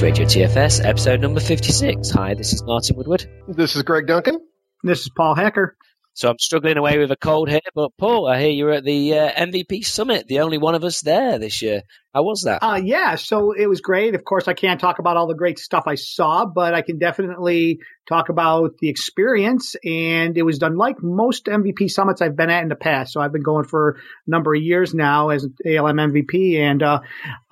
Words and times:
It's 0.00 0.18
Radio 0.18 0.24
TFS, 0.24 0.82
episode 0.82 1.20
number 1.20 1.40
56. 1.40 2.10
Hi, 2.12 2.32
this 2.32 2.54
is 2.54 2.62
Martin 2.62 2.96
Woodward. 2.96 3.26
This 3.46 3.76
is 3.76 3.82
Greg 3.82 4.06
Duncan. 4.06 4.40
This 4.82 5.00
is 5.00 5.10
Paul 5.14 5.34
Hacker. 5.34 5.76
So 6.14 6.30
I'm 6.30 6.38
struggling 6.38 6.78
away 6.78 6.96
with 6.96 7.10
a 7.10 7.16
cold 7.16 7.50
here, 7.50 7.60
but 7.74 7.90
Paul, 7.98 8.26
I 8.26 8.40
hear 8.40 8.48
you're 8.48 8.70
at 8.70 8.84
the 8.84 9.18
uh, 9.18 9.32
MVP 9.32 9.84
Summit, 9.84 10.26
the 10.26 10.40
only 10.40 10.56
one 10.56 10.74
of 10.74 10.84
us 10.84 11.02
there 11.02 11.38
this 11.38 11.60
year. 11.60 11.82
How 12.12 12.24
was 12.24 12.42
that? 12.42 12.58
Uh, 12.60 12.80
yeah, 12.82 13.14
so 13.14 13.52
it 13.52 13.68
was 13.68 13.80
great. 13.80 14.16
Of 14.16 14.24
course, 14.24 14.48
I 14.48 14.52
can't 14.52 14.80
talk 14.80 14.98
about 14.98 15.16
all 15.16 15.28
the 15.28 15.34
great 15.34 15.60
stuff 15.60 15.84
I 15.86 15.94
saw, 15.94 16.44
but 16.44 16.74
I 16.74 16.82
can 16.82 16.98
definitely 16.98 17.78
talk 18.08 18.30
about 18.30 18.78
the 18.80 18.88
experience. 18.88 19.76
And 19.84 20.36
it 20.36 20.42
was 20.42 20.58
done 20.58 20.76
like 20.76 20.96
most 21.00 21.44
MVP 21.44 21.88
summits 21.88 22.20
I've 22.20 22.36
been 22.36 22.50
at 22.50 22.64
in 22.64 22.68
the 22.68 22.74
past. 22.74 23.12
So 23.12 23.20
I've 23.20 23.30
been 23.30 23.44
going 23.44 23.64
for 23.64 23.90
a 24.26 24.30
number 24.30 24.52
of 24.52 24.60
years 24.60 24.92
now 24.92 25.28
as 25.28 25.46
ALM 25.64 25.98
MVP, 25.98 26.58
and 26.58 26.82
uh, 26.82 27.00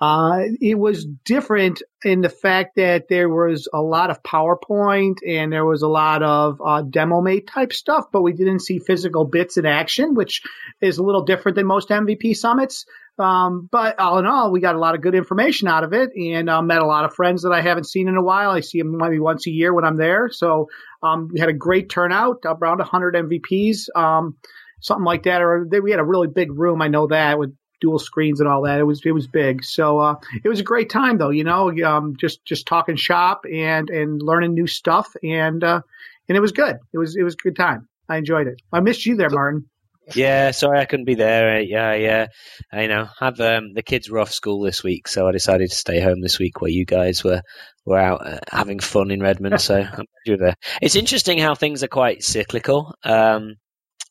uh, 0.01 0.41
it 0.59 0.77
was 0.77 1.05
different 1.05 1.81
in 2.03 2.19
the 2.19 2.29
fact 2.29 2.75
that 2.75 3.07
there 3.09 3.29
was 3.29 3.69
a 3.73 3.81
lot 3.81 4.09
of 4.09 4.23
PowerPoint 4.23 5.17
and 5.25 5.51
there 5.51 5.65
was 5.65 5.83
a 5.83 5.87
lot 5.87 6.21
of 6.21 6.61
uh, 6.65 6.81
demo 6.81 7.21
made 7.21 7.47
type 7.47 7.71
stuff, 7.71 8.05
but 8.11 8.23
we 8.23 8.33
didn't 8.33 8.61
see 8.61 8.79
physical 8.79 9.23
bits 9.23 9.57
in 9.57 9.65
action, 9.65 10.15
which 10.15 10.41
is 10.81 10.97
a 10.97 11.03
little 11.03 11.23
different 11.23 11.55
than 11.55 11.65
most 11.65 11.89
MVP 11.89 12.35
summits. 12.35 12.85
Um, 13.19 13.67
but 13.71 13.99
all 13.99 14.19
in 14.19 14.25
all, 14.25 14.51
we 14.51 14.59
got 14.59 14.75
a 14.75 14.79
lot 14.79 14.95
of 14.95 15.01
good 15.01 15.15
information 15.15 15.67
out 15.67 15.83
of 15.83 15.93
it 15.93 16.11
and 16.15 16.49
uh, 16.49 16.61
met 16.61 16.81
a 16.81 16.85
lot 16.85 17.05
of 17.05 17.13
friends 17.13 17.43
that 17.43 17.51
I 17.51 17.61
haven't 17.61 17.87
seen 17.87 18.07
in 18.07 18.15
a 18.15 18.23
while. 18.23 18.51
I 18.51 18.61
see 18.61 18.79
them 18.79 18.97
maybe 18.97 19.19
once 19.19 19.45
a 19.47 19.51
year 19.51 19.73
when 19.73 19.85
I'm 19.85 19.97
there. 19.97 20.29
So 20.31 20.69
um, 21.03 21.29
we 21.31 21.39
had 21.39 21.49
a 21.49 21.53
great 21.53 21.89
turnout, 21.89 22.37
around 22.45 22.77
100 22.79 23.15
MVPs, 23.15 23.95
um, 23.95 24.37
something 24.81 25.05
like 25.05 25.23
that. 25.23 25.41
Or 25.41 25.67
they, 25.69 25.79
we 25.79 25.91
had 25.91 25.99
a 25.99 26.05
really 26.05 26.27
big 26.27 26.51
room. 26.51 26.81
I 26.81 26.87
know 26.87 27.07
that 27.07 27.37
with 27.37 27.55
dual 27.81 27.99
screens 27.99 28.39
and 28.39 28.49
all 28.49 28.63
that. 28.63 28.79
It 28.79 28.83
was 28.83 29.01
it 29.05 29.11
was 29.11 29.27
big. 29.27 29.63
So 29.63 29.99
uh, 29.99 30.15
it 30.43 30.49
was 30.49 30.59
a 30.59 30.63
great 30.63 30.89
time 30.89 31.17
though. 31.17 31.29
You 31.29 31.43
know, 31.43 31.71
um, 31.83 32.15
just 32.19 32.43
just 32.45 32.67
talking 32.67 32.95
shop 32.95 33.45
and 33.51 33.89
and 33.89 34.21
learning 34.21 34.53
new 34.53 34.67
stuff 34.67 35.15
and 35.23 35.63
uh, 35.63 35.81
and 36.27 36.37
it 36.37 36.41
was 36.41 36.51
good. 36.51 36.77
It 36.93 36.97
was 36.97 37.15
it 37.15 37.23
was 37.23 37.33
a 37.33 37.43
good 37.43 37.55
time. 37.55 37.87
I 38.07 38.17
enjoyed 38.17 38.47
it. 38.47 38.61
I 38.73 38.79
missed 38.79 39.05
you 39.05 39.15
there, 39.15 39.29
Martin. 39.29 39.69
Yeah, 40.15 40.51
sorry 40.51 40.79
I 40.79 40.85
couldn't 40.85 41.05
be 41.05 41.15
there. 41.15 41.61
Yeah, 41.61 41.93
yeah. 41.93 42.27
I 42.71 42.87
know. 42.87 43.07
Have 43.19 43.39
um, 43.39 43.73
the 43.73 43.83
kids 43.83 44.09
were 44.09 44.19
off 44.19 44.31
school 44.31 44.61
this 44.61 44.83
week, 44.83 45.07
so 45.07 45.27
I 45.27 45.31
decided 45.31 45.69
to 45.69 45.75
stay 45.75 45.99
home 45.99 46.21
this 46.21 46.39
week 46.39 46.61
where 46.61 46.71
you 46.71 46.85
guys 46.85 47.23
were 47.23 47.41
were 47.85 47.99
out 47.99 48.25
uh, 48.25 48.39
having 48.51 48.79
fun 48.79 49.11
in 49.11 49.21
Redmond. 49.21 49.61
so 49.61 49.75
I'm 49.93 50.05
you 50.25 50.37
there. 50.37 50.55
It's 50.81 50.95
interesting 50.95 51.37
how 51.39 51.55
things 51.55 51.83
are 51.83 51.87
quite 51.87 52.23
cyclical. 52.23 52.93
Um, 53.03 53.55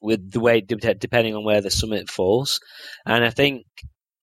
with 0.01 0.31
the 0.31 0.39
way 0.39 0.61
depending 0.61 1.35
on 1.35 1.45
where 1.45 1.61
the 1.61 1.71
summit 1.71 2.09
falls, 2.09 2.61
and 3.05 3.25
I 3.25 3.31
think 3.31 3.65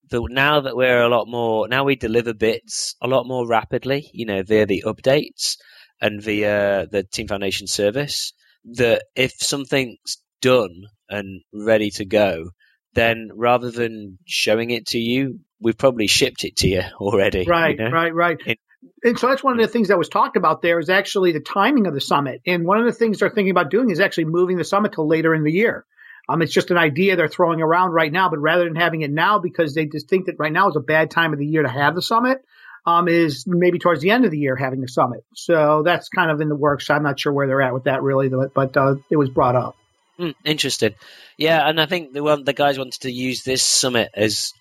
that 0.09 0.25
now 0.29 0.61
that 0.61 0.75
we're 0.75 1.01
a 1.01 1.09
lot 1.09 1.27
more 1.27 1.67
now 1.67 1.83
we 1.83 1.95
deliver 1.95 2.33
bits 2.33 2.95
a 3.01 3.07
lot 3.07 3.27
more 3.27 3.47
rapidly. 3.47 4.09
You 4.13 4.25
know, 4.25 4.43
via 4.43 4.65
the 4.65 4.83
updates 4.85 5.57
and 6.01 6.21
via 6.21 6.87
the 6.89 7.03
Team 7.03 7.27
Foundation 7.27 7.67
service. 7.67 8.33
That 8.77 9.03
if 9.15 9.33
something's 9.37 10.17
done 10.41 10.85
and 11.09 11.41
ready 11.53 11.89
to 11.91 12.05
go, 12.05 12.49
then 12.93 13.29
rather 13.33 13.71
than 13.71 14.17
showing 14.25 14.71
it 14.71 14.87
to 14.87 14.99
you, 14.99 15.39
we've 15.59 15.77
probably 15.77 16.07
shipped 16.07 16.43
it 16.43 16.57
to 16.57 16.67
you 16.67 16.83
already. 16.99 17.45
Right, 17.45 17.77
you 17.77 17.85
know? 17.85 17.91
right, 17.91 18.13
right. 18.13 18.37
It, 18.45 18.59
and 19.03 19.17
so 19.17 19.27
that's 19.27 19.43
one 19.43 19.59
of 19.59 19.65
the 19.65 19.71
things 19.71 19.87
that 19.87 19.97
was 19.97 20.09
talked 20.09 20.37
about 20.37 20.61
there 20.61 20.79
is 20.79 20.89
actually 20.89 21.31
the 21.31 21.39
timing 21.39 21.87
of 21.87 21.93
the 21.93 22.01
summit. 22.01 22.41
And 22.45 22.65
one 22.65 22.79
of 22.79 22.85
the 22.85 22.93
things 22.93 23.19
they're 23.19 23.29
thinking 23.29 23.51
about 23.51 23.71
doing 23.71 23.89
is 23.89 23.99
actually 23.99 24.25
moving 24.25 24.57
the 24.57 24.63
summit 24.63 24.93
to 24.93 25.01
later 25.01 25.33
in 25.33 25.43
the 25.43 25.51
year. 25.51 25.85
Um, 26.27 26.41
it's 26.41 26.53
just 26.53 26.71
an 26.71 26.77
idea 26.77 27.15
they're 27.15 27.27
throwing 27.27 27.61
around 27.61 27.91
right 27.91 28.11
now, 28.11 28.29
but 28.29 28.39
rather 28.39 28.63
than 28.63 28.75
having 28.75 29.01
it 29.01 29.11
now 29.11 29.39
because 29.39 29.75
they 29.75 29.85
just 29.85 30.09
think 30.09 30.25
that 30.25 30.39
right 30.39 30.51
now 30.51 30.69
is 30.69 30.75
a 30.75 30.81
bad 30.81 31.11
time 31.11 31.33
of 31.33 31.39
the 31.39 31.45
year 31.45 31.61
to 31.61 31.69
have 31.69 31.93
the 31.93 32.01
summit, 32.01 32.43
um, 32.85 33.07
is 33.07 33.45
maybe 33.47 33.79
towards 33.79 34.01
the 34.01 34.11
end 34.11 34.25
of 34.25 34.31
the 34.31 34.39
year 34.39 34.55
having 34.55 34.81
the 34.81 34.87
summit. 34.87 35.23
So 35.35 35.83
that's 35.83 36.09
kind 36.09 36.31
of 36.31 36.41
in 36.41 36.49
the 36.49 36.55
works. 36.55 36.89
I'm 36.89 37.03
not 37.03 37.19
sure 37.19 37.33
where 37.33 37.47
they're 37.47 37.61
at 37.61 37.73
with 37.73 37.85
that 37.85 38.01
really, 38.01 38.29
but 38.29 38.75
uh, 38.75 38.95
it 39.09 39.17
was 39.17 39.29
brought 39.29 39.55
up. 39.55 39.75
Mm, 40.19 40.33
interesting. 40.45 40.95
Yeah, 41.37 41.67
and 41.67 41.79
I 41.79 41.85
think 41.85 42.13
the 42.13 42.23
one 42.23 42.43
the 42.43 42.53
guys 42.53 42.77
wanted 42.77 43.01
to 43.01 43.11
use 43.11 43.43
this 43.43 43.63
summit 43.63 44.09
as 44.13 44.53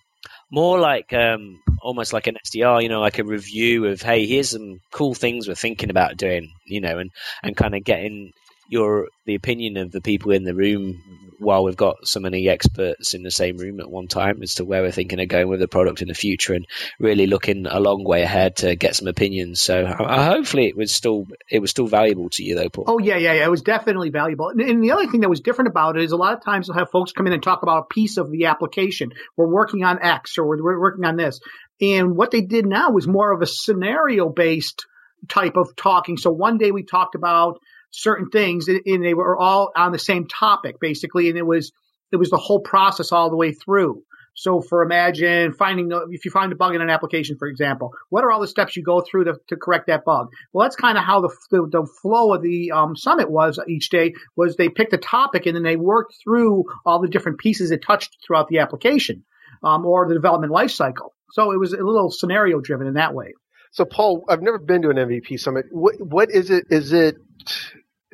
more 0.51 0.79
like 0.79 1.13
um, 1.13 1.61
almost 1.81 2.13
like 2.13 2.27
an 2.27 2.39
SDR, 2.45 2.83
you 2.83 2.89
know, 2.89 3.01
like 3.01 3.19
a 3.19 3.25
review 3.25 3.87
of 3.87 4.03
hey, 4.03 4.27
here's 4.27 4.51
some 4.51 4.81
cool 4.93 5.15
things 5.15 5.47
we're 5.47 5.55
thinking 5.55 5.91
about 5.91 6.17
doing, 6.17 6.51
you 6.67 6.81
know, 6.81 6.99
and 6.99 7.11
and 7.43 7.57
kind 7.57 7.75
of 7.75 7.85
getting 7.85 8.33
your 8.69 9.09
the 9.27 9.35
opinion 9.35 9.77
of 9.77 9.93
the 9.93 10.01
people 10.01 10.33
in 10.33 10.45
the 10.45 10.55
room 10.55 11.03
while 11.39 11.65
we've 11.65 11.77
got 11.77 11.97
so 12.07 12.21
many 12.21 12.49
experts 12.49 13.15
in 13.15 13.23
the 13.23 13.31
same 13.31 13.57
room 13.57 13.81
at 13.81 13.91
one 13.91 14.07
time 14.07 14.43
as 14.43 14.55
to 14.55 14.65
where 14.65 14.83
we're 14.83 14.91
thinking 14.91 15.21
of 15.21 15.29
going 15.29 15.49
with 15.49 15.61
the 15.61 15.69
product 15.69 16.03
in 16.03 16.09
the 16.09 16.15
future 16.15 16.55
and 16.55 16.67
really 16.99 17.27
looking 17.27 17.67
a 17.67 17.81
long 17.81 18.05
way 18.05 18.23
ahead 18.23 18.57
to 18.57 18.77
get 18.77 18.97
some 18.97 19.09
opinions. 19.09 19.61
So 19.61 19.85
uh, 19.85 20.25
hopefully 20.25 20.67
it 20.67 20.77
was 20.77 20.93
still 20.93 21.27
it 21.51 21.61
was 21.61 21.71
still 21.71 21.87
valuable 21.87 22.31
to 22.31 22.43
you 22.43 22.55
though, 22.55 22.69
Paul. 22.69 22.85
Oh 22.87 22.99
yeah, 22.99 23.17
yeah, 23.17 23.35
yeah. 23.35 23.45
It 23.45 23.51
was 23.51 23.63
definitely 23.63 24.11
valuable. 24.11 24.49
And, 24.49 24.61
and 24.61 24.83
the 24.83 24.93
other 24.93 25.07
thing 25.07 25.21
that 25.21 25.31
was 25.31 25.41
different 25.41 25.69
about 25.69 25.97
it 25.97 26.03
is 26.03 26.13
a 26.13 26.17
lot 26.17 26.35
of 26.35 26.45
times 26.45 26.69
we'll 26.69 26.79
have 26.79 26.91
folks 26.91 27.13
come 27.13 27.27
in 27.27 27.33
and 27.33 27.43
talk 27.43 27.63
about 27.63 27.85
a 27.85 27.95
piece 27.95 28.17
of 28.17 28.31
the 28.31 28.47
application. 28.47 29.11
We're 29.37 29.53
working 29.53 29.85
on 29.85 30.03
X 30.03 30.39
or 30.39 30.47
we're, 30.47 30.63
we're 30.63 30.81
working 30.81 31.05
on 31.05 31.17
this. 31.17 31.41
And 31.81 32.17
what 32.17 32.31
they 32.31 32.41
did 32.41 32.67
now 32.67 32.91
was 32.91 33.07
more 33.07 33.33
of 33.33 33.43
a 33.43 33.47
scenario 33.47 34.29
based 34.29 34.87
type 35.29 35.57
of 35.57 35.75
talking. 35.77 36.17
So 36.17 36.31
one 36.31 36.59
day 36.59 36.71
we 36.71 36.85
talked 36.85 37.15
about 37.15 37.59
certain 37.95 38.29
things 38.29 38.69
and, 38.69 39.05
they 39.05 39.15
were 39.15 39.37
all 39.39 39.71
on 39.77 39.93
the 39.93 39.99
same 39.99 40.27
topic 40.27 40.81
basically. 40.81 41.29
And 41.29 41.39
it 41.39 41.47
was, 41.47 41.73
it 42.13 42.17
was 42.17 42.31
the 42.31 42.37
whole 42.37 42.61
process 42.61 43.13
all 43.13 43.31
the 43.31 43.37
way 43.37 43.53
through. 43.53 44.03
So 44.37 44.61
for 44.61 44.83
imagine 44.83 45.53
finding, 45.53 45.93
if 46.11 46.25
you 46.25 46.31
find 46.33 46.51
a 46.51 46.57
bug 46.57 46.75
in 46.75 46.81
an 46.81 46.91
application, 46.91 47.37
for 47.39 47.47
example, 47.47 47.93
what 48.11 48.25
are 48.25 48.33
all 48.33 48.41
the 48.41 48.49
steps 48.49 48.77
you 48.77 48.83
go 48.83 49.01
through 49.01 49.25
to, 49.25 49.35
to 49.49 49.57
correct 49.57 49.87
that 49.87 50.05
bug? 50.05 50.31
Well, 50.53 50.67
that's 50.67 50.75
kind 50.75 50.99
of 50.99 51.05
how 51.05 51.21
the, 51.21 51.29
the, 51.53 51.69
the, 51.71 51.87
flow 52.03 52.35
of 52.35 52.43
the 52.43 52.73
um, 52.73 52.97
summit 52.97 53.31
was 53.31 53.61
each 53.69 53.91
day 53.91 54.15
was 54.35 54.57
they 54.57 54.69
picked 54.69 54.93
a 54.93 54.99
topic 54.99 55.47
and 55.47 55.55
then 55.55 55.63
they 55.63 55.77
worked 55.77 56.17
through 56.23 56.65
all 56.85 57.01
the 57.01 57.09
different 57.09 57.39
pieces 57.39 57.71
it 57.71 57.83
touched 57.83 58.17
throughout 58.27 58.49
the 58.49 58.59
application 58.59 59.25
um, 59.63 59.87
or 59.87 60.09
the 60.09 60.15
development 60.15 60.53
life 60.53 60.73
cycle. 60.73 61.15
So 61.31 61.53
it 61.53 61.59
was 61.59 61.73
a 61.73 61.77
little 61.77 62.11
scenario 62.11 62.61
driven 62.61 62.89
in 62.89 62.95
that 62.95 63.15
way. 63.15 63.35
So 63.71 63.85
Paul, 63.85 64.25
I've 64.29 64.43
never 64.43 64.59
been 64.59 64.83
to 64.83 64.91
an 64.91 64.97
MVP 64.97 65.39
summit. 65.39 65.67
What, 65.71 66.01
what 66.01 66.31
is 66.31 66.51
it? 66.51 66.67
Is 66.71 66.93
it 66.93 67.17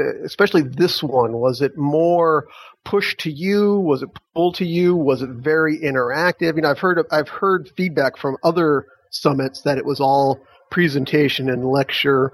Uh, 0.01 0.25
especially 0.25 0.63
this 0.63 1.03
one, 1.03 1.35
was 1.35 1.61
it 1.61 1.77
more 1.77 2.49
push 2.85 3.17
to 3.19 3.31
you? 3.31 3.77
Was 3.77 4.03
it 4.03 4.09
pull 4.35 4.53
to 4.55 4.65
you? 4.65 4.97
Was 4.97 5.23
it 5.23 5.31
very 5.31 5.79
interactive? 5.79 6.57
You 6.57 6.63
know, 6.63 6.71
I've 6.71 6.79
heard 6.79 7.05
I've 7.11 7.29
heard 7.29 7.71
feedback 7.77 8.17
from 8.17 8.37
other 8.43 8.87
summits 9.11 9.63
that 9.63 9.79
it 9.79 9.85
was 9.85 10.01
all 10.01 10.41
presentation 10.71 11.51
and 11.51 11.65
lecture, 11.65 12.33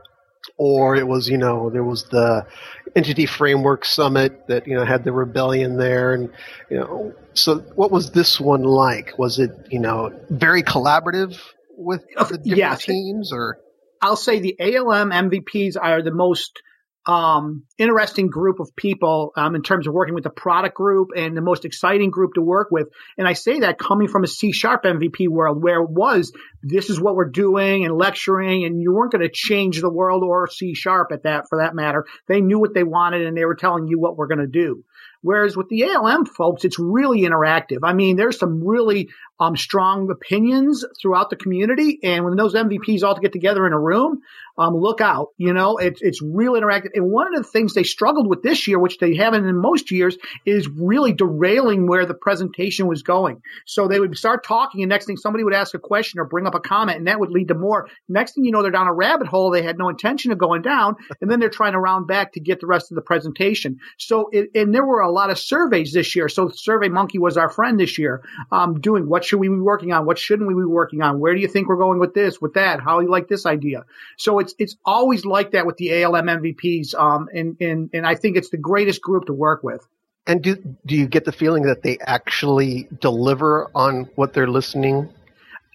or 0.56 0.97
it 0.97 1.06
was 1.06 1.28
you 1.28 1.38
know 1.38 1.71
there 1.71 1.84
was 1.84 2.04
the 2.04 2.47
entity 2.94 3.27
framework 3.27 3.84
summit 3.84 4.47
that 4.48 4.66
you 4.66 4.77
know 4.77 4.84
had 4.84 5.04
the 5.04 5.12
rebellion 5.12 5.77
there, 5.77 6.15
and 6.15 6.31
you 6.71 6.78
know 6.78 7.15
so 7.34 7.59
what 7.75 7.91
was 7.91 8.12
this 8.12 8.41
one 8.41 8.62
like? 8.62 9.19
Was 9.19 9.38
it 9.38 9.50
you 9.71 9.81
know 9.81 10.12
very 10.31 10.62
collaborative 10.62 11.41
with 11.77 12.04
oh, 12.16 12.25
the 12.25 12.38
different 12.38 12.59
yes. 12.59 12.84
teams 12.84 13.33
or? 13.33 13.59
I'll 14.03 14.15
say 14.15 14.41
the 14.41 14.56
ALM 14.60 15.10
MVPs 15.10 15.75
are 15.81 16.03
the 16.03 16.12
most 16.12 16.60
um, 17.06 17.64
interesting 17.78 18.26
group 18.26 18.58
of 18.58 18.74
people 18.74 19.32
um, 19.36 19.54
in 19.54 19.62
terms 19.62 19.86
of 19.86 19.94
working 19.94 20.14
with 20.14 20.24
the 20.24 20.30
product 20.30 20.74
group 20.74 21.10
and 21.16 21.36
the 21.36 21.40
most 21.40 21.64
exciting 21.64 22.10
group 22.10 22.34
to 22.34 22.42
work 22.42 22.68
with. 22.70 22.88
And 23.16 23.28
I 23.28 23.34
say 23.34 23.60
that 23.60 23.78
coming 23.78 24.08
from 24.08 24.24
a 24.24 24.26
C 24.26 24.52
sharp 24.52 24.82
MVP 24.82 25.28
world 25.28 25.62
where 25.62 25.80
it 25.80 25.88
was, 25.88 26.32
this 26.62 26.90
is 26.90 27.00
what 27.00 27.14
we're 27.14 27.30
doing 27.30 27.84
and 27.84 27.96
lecturing 27.96 28.64
and 28.64 28.82
you 28.82 28.92
weren't 28.92 29.12
going 29.12 29.22
to 29.22 29.30
change 29.32 29.80
the 29.80 29.92
world 29.92 30.24
or 30.24 30.48
C 30.48 30.74
sharp 30.74 31.12
at 31.12 31.22
that 31.22 31.44
for 31.48 31.58
that 31.58 31.74
matter. 31.74 32.06
They 32.26 32.41
knew 32.41 32.58
what 32.58 32.74
they 32.74 32.84
wanted 32.84 33.24
and 33.24 33.36
they 33.36 33.44
were 33.44 33.54
telling 33.54 33.86
you 33.86 34.00
what 34.00 34.16
we're 34.16 34.26
going 34.26 34.38
to 34.38 34.47
do. 34.48 34.84
Whereas 35.26 35.56
with 35.56 35.68
the 35.68 35.82
ALM 35.90 36.24
folks, 36.24 36.64
it's 36.64 36.78
really 36.78 37.22
interactive. 37.22 37.80
I 37.82 37.94
mean, 37.94 38.14
there's 38.14 38.38
some 38.38 38.62
really 38.62 39.08
um, 39.40 39.56
strong 39.56 40.08
opinions 40.08 40.84
throughout 41.02 41.30
the 41.30 41.36
community. 41.36 41.98
And 42.04 42.24
when 42.24 42.36
those 42.36 42.54
MVPs 42.54 43.02
all 43.02 43.18
get 43.18 43.32
together 43.32 43.66
in 43.66 43.72
a 43.72 43.78
room, 43.78 44.20
um, 44.58 44.74
look 44.74 45.00
out. 45.00 45.28
You 45.36 45.52
know, 45.52 45.76
it's 45.76 46.00
it's 46.00 46.22
real 46.22 46.52
interactive. 46.52 46.90
And 46.94 47.10
one 47.10 47.26
of 47.26 47.42
the 47.42 47.48
things 47.48 47.74
they 47.74 47.82
struggled 47.82 48.28
with 48.28 48.42
this 48.42 48.66
year, 48.66 48.78
which 48.78 48.98
they 48.98 49.16
haven't 49.16 49.44
in 49.44 49.60
most 49.60 49.90
years, 49.90 50.16
is 50.46 50.68
really 50.68 51.12
derailing 51.12 51.86
where 51.86 52.06
the 52.06 52.14
presentation 52.14 52.86
was 52.86 53.02
going. 53.02 53.42
So 53.66 53.88
they 53.88 54.00
would 54.00 54.16
start 54.16 54.44
talking, 54.44 54.82
and 54.82 54.88
next 54.88 55.06
thing 55.06 55.16
somebody 55.16 55.44
would 55.44 55.54
ask 55.54 55.74
a 55.74 55.78
question 55.78 56.20
or 56.20 56.24
bring 56.24 56.46
up 56.46 56.54
a 56.54 56.60
comment, 56.60 56.98
and 56.98 57.06
that 57.06 57.20
would 57.20 57.30
lead 57.30 57.48
to 57.48 57.54
more. 57.54 57.88
Next 58.08 58.34
thing 58.34 58.44
you 58.44 58.52
know, 58.52 58.62
they're 58.62 58.70
down 58.70 58.86
a 58.86 58.94
rabbit 58.94 59.26
hole 59.26 59.50
they 59.50 59.62
had 59.62 59.76
no 59.76 59.88
intention 59.88 60.32
of 60.32 60.38
going 60.38 60.62
down, 60.62 60.96
and 61.20 61.30
then 61.30 61.40
they're 61.40 61.50
trying 61.50 61.72
to 61.72 61.80
round 61.80 62.06
back 62.06 62.32
to 62.32 62.40
get 62.40 62.60
the 62.60 62.66
rest 62.66 62.90
of 62.90 62.94
the 62.94 63.02
presentation. 63.02 63.80
So, 63.98 64.30
it, 64.32 64.50
and 64.54 64.74
there 64.74 64.86
were 64.86 65.00
a 65.00 65.10
lot 65.16 65.30
of 65.30 65.39
surveys 65.39 65.92
this 65.92 66.15
year. 66.15 66.28
So, 66.28 66.48
Survey 66.48 66.89
Monkey 66.89 67.18
was 67.18 67.36
our 67.36 67.51
friend 67.51 67.80
this 67.80 67.98
year, 67.98 68.22
um, 68.53 68.80
doing 68.80 69.09
what 69.09 69.24
should 69.24 69.41
we 69.41 69.48
be 69.48 69.57
working 69.57 69.92
on? 69.92 70.07
What 70.07 70.18
shouldn't 70.18 70.47
we 70.47 70.54
be 70.54 70.65
working 70.66 71.03
on? 71.03 71.18
Where 71.18 71.34
do 71.34 71.41
you 71.41 71.48
think 71.48 71.68
we're 71.68 71.77
going 71.77 71.98
with 71.98 72.15
this, 72.15 72.41
with 72.41 72.54
that? 72.54 72.80
How 72.80 72.98
do 72.98 73.07
you 73.07 73.10
like 73.10 73.28
this 73.28 73.47
idea? 73.47 73.84
So 74.16 74.39
it's 74.39 74.54
it's 74.59 74.77
always 74.84 75.24
like 75.24 75.53
that 75.53 75.66
with 75.66 75.77
the 75.77 76.04
ALM 76.04 76.27
MVPs, 76.27 76.95
um, 76.95 77.28
and 77.34 77.57
and 77.60 77.91
and 77.92 78.07
I 78.07 78.15
think 78.15 78.36
it's 78.36 78.51
the 78.51 78.57
greatest 78.57 79.03
group 79.03 79.27
to 79.27 79.33
work 79.33 79.63
with. 79.63 79.86
And 80.27 80.42
do 80.42 80.57
do 80.84 80.97
you 80.97 81.07
get 81.07 81.24
the 81.24 81.33
feeling 81.33 81.65
that 81.65 81.83
they 81.83 81.98
actually 81.98 82.89
deliver 83.01 83.71
on 83.74 84.10
what 84.15 84.33
they're 84.33 84.48
listening? 84.48 85.12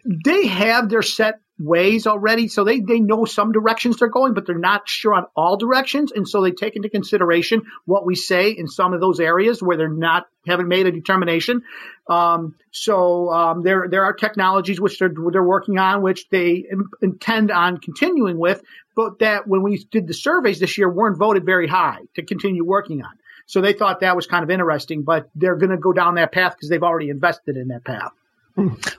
They 0.03 0.47
have 0.47 0.89
their 0.89 1.03
set 1.03 1.40
ways 1.63 2.07
already. 2.07 2.47
So 2.47 2.63
they, 2.63 2.79
they 2.79 2.99
know 2.99 3.25
some 3.25 3.51
directions 3.51 3.97
they're 3.97 4.09
going, 4.09 4.33
but 4.33 4.45
they're 4.45 4.57
not 4.57 4.87
sure 4.87 5.13
on 5.13 5.25
all 5.35 5.57
directions. 5.57 6.11
And 6.11 6.27
so 6.27 6.41
they 6.41 6.51
take 6.51 6.75
into 6.75 6.89
consideration 6.89 7.63
what 7.85 8.05
we 8.05 8.15
say 8.15 8.51
in 8.51 8.67
some 8.67 8.93
of 8.93 8.99
those 8.99 9.19
areas 9.19 9.61
where 9.61 9.77
they're 9.77 9.89
not 9.89 10.27
haven't 10.45 10.67
made 10.67 10.87
a 10.87 10.91
determination. 10.91 11.61
Um, 12.07 12.55
so 12.71 13.29
um, 13.31 13.61
there 13.61 13.87
there 13.89 14.03
are 14.05 14.13
technologies 14.13 14.81
which 14.81 14.97
they're 14.97 15.13
they're 15.31 15.43
working 15.43 15.77
on, 15.77 16.01
which 16.01 16.27
they 16.29 16.65
in, 16.69 16.85
intend 17.01 17.51
on 17.51 17.77
continuing 17.77 18.37
with, 18.39 18.61
but 18.95 19.19
that 19.19 19.47
when 19.47 19.61
we 19.61 19.85
did 19.91 20.07
the 20.07 20.13
surveys 20.13 20.59
this 20.59 20.77
year 20.77 20.89
weren't 20.89 21.17
voted 21.17 21.45
very 21.45 21.67
high 21.67 21.99
to 22.15 22.23
continue 22.23 22.65
working 22.65 23.03
on. 23.03 23.11
So 23.45 23.61
they 23.61 23.73
thought 23.73 23.99
that 23.99 24.15
was 24.15 24.27
kind 24.27 24.43
of 24.43 24.49
interesting, 24.49 25.03
but 25.03 25.29
they're 25.35 25.57
going 25.57 25.71
to 25.71 25.77
go 25.77 25.93
down 25.93 26.15
that 26.15 26.31
path 26.31 26.53
because 26.55 26.69
they've 26.69 26.83
already 26.83 27.09
invested 27.09 27.57
in 27.57 27.67
that 27.67 27.83
path. 27.83 28.11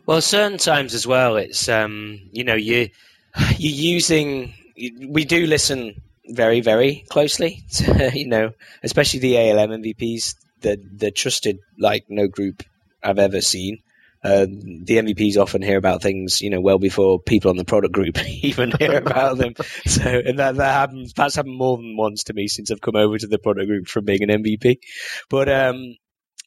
Well, 0.07 0.21
certain 0.21 0.59
times 0.59 0.95
as 0.95 1.07
well, 1.07 1.37
it's 1.37 1.69
um, 1.69 2.21
you 2.33 2.45
know 2.45 2.55
you 2.55 2.89
you're 3.57 3.95
using. 3.97 4.55
We 5.09 5.25
do 5.25 5.47
listen 5.47 6.01
very 6.29 6.61
very 6.61 7.05
closely, 7.09 7.63
to, 7.75 8.11
you 8.15 8.29
know, 8.29 8.53
especially 8.83 9.21
the 9.21 9.39
ALM 9.39 9.71
MVPs. 9.83 10.37
The 10.61 10.81
the 10.97 11.11
trusted 11.11 11.59
like 11.79 12.05
no 12.09 12.29
group 12.29 12.63
I've 13.03 13.19
ever 13.19 13.41
seen. 13.41 13.83
Uh, 14.25 14.47
the 14.47 14.99
MVPs 14.99 15.37
often 15.37 15.63
hear 15.63 15.77
about 15.77 16.01
things, 16.01 16.41
you 16.41 16.49
know, 16.49 16.61
well 16.61 16.79
before 16.79 17.19
people 17.19 17.51
on 17.51 17.57
the 17.57 17.65
product 17.65 17.93
group 17.93 18.25
even 18.45 18.71
hear 18.79 18.97
about 18.97 19.37
them. 19.37 19.55
So, 19.85 20.03
and 20.03 20.39
that, 20.39 20.55
that 20.57 20.73
happens, 20.75 21.13
that's 21.13 21.35
happened 21.35 21.59
more 21.59 21.77
than 21.77 21.97
once 21.97 22.23
to 22.25 22.33
me 22.33 22.47
since 22.47 22.71
I've 22.71 22.81
come 22.81 22.95
over 22.95 23.19
to 23.19 23.27
the 23.27 23.41
product 23.41 23.67
group 23.67 23.89
from 23.89 24.05
being 24.05 24.23
an 24.23 24.45
MVP. 24.45 24.79
But, 25.29 25.49
um, 25.49 25.97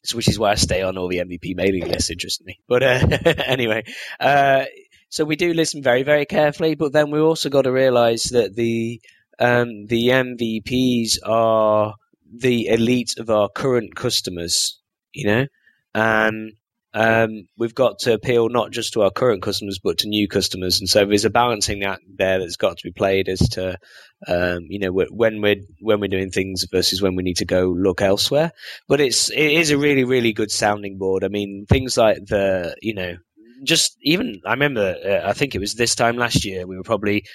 so 0.06 0.16
which 0.16 0.28
is 0.28 0.38
why 0.38 0.52
I 0.52 0.54
stay 0.54 0.82
on 0.82 0.96
all 0.96 1.08
the 1.08 1.18
MVP 1.18 1.56
mailing 1.56 1.88
lists, 1.88 2.10
interestingly. 2.10 2.60
But, 2.68 2.82
uh, 2.82 3.18
anyway, 3.46 3.84
uh, 4.20 4.64
so 5.08 5.24
we 5.24 5.36
do 5.36 5.52
listen 5.52 5.82
very, 5.82 6.02
very 6.02 6.26
carefully, 6.26 6.74
but 6.74 6.92
then 6.92 7.10
we 7.10 7.20
also 7.20 7.48
got 7.48 7.62
to 7.62 7.72
realize 7.72 8.24
that 8.24 8.54
the, 8.54 9.00
um, 9.38 9.86
the 9.86 10.08
MVPs 10.08 11.18
are 11.24 11.94
the 12.32 12.66
elite 12.68 13.14
of 13.18 13.30
our 13.30 13.48
current 13.48 13.94
customers, 13.94 14.80
you 15.12 15.26
know, 15.26 15.46
and 15.94 16.52
um, 16.96 17.46
we've 17.58 17.74
got 17.74 17.98
to 18.00 18.14
appeal 18.14 18.48
not 18.48 18.70
just 18.70 18.94
to 18.94 19.02
our 19.02 19.10
current 19.10 19.42
customers 19.42 19.78
but 19.78 19.98
to 19.98 20.08
new 20.08 20.26
customers, 20.28 20.80
and 20.80 20.88
so 20.88 21.04
there's 21.04 21.26
a 21.26 21.30
balancing 21.30 21.84
act 21.84 22.04
there 22.16 22.38
that's 22.38 22.56
got 22.56 22.78
to 22.78 22.84
be 22.84 22.90
played 22.90 23.28
as 23.28 23.40
to 23.50 23.78
um, 24.26 24.60
you 24.70 24.78
know 24.78 24.90
when 24.92 25.42
we're 25.42 25.60
when 25.80 26.00
we're 26.00 26.08
doing 26.08 26.30
things 26.30 26.66
versus 26.72 27.02
when 27.02 27.14
we 27.14 27.22
need 27.22 27.36
to 27.36 27.44
go 27.44 27.66
look 27.68 28.00
elsewhere. 28.00 28.50
But 28.88 29.02
it's 29.02 29.30
it 29.30 29.52
is 29.52 29.70
a 29.70 29.78
really 29.78 30.04
really 30.04 30.32
good 30.32 30.50
sounding 30.50 30.96
board. 30.96 31.22
I 31.22 31.28
mean 31.28 31.66
things 31.68 31.98
like 31.98 32.24
the 32.24 32.74
you 32.80 32.94
know 32.94 33.16
just 33.62 33.98
even 34.00 34.40
I 34.46 34.52
remember 34.52 34.96
uh, 35.04 35.28
I 35.28 35.34
think 35.34 35.54
it 35.54 35.60
was 35.60 35.74
this 35.74 35.96
time 35.96 36.16
last 36.16 36.46
year 36.46 36.66
we 36.66 36.78
were 36.78 36.82
probably 36.82 37.26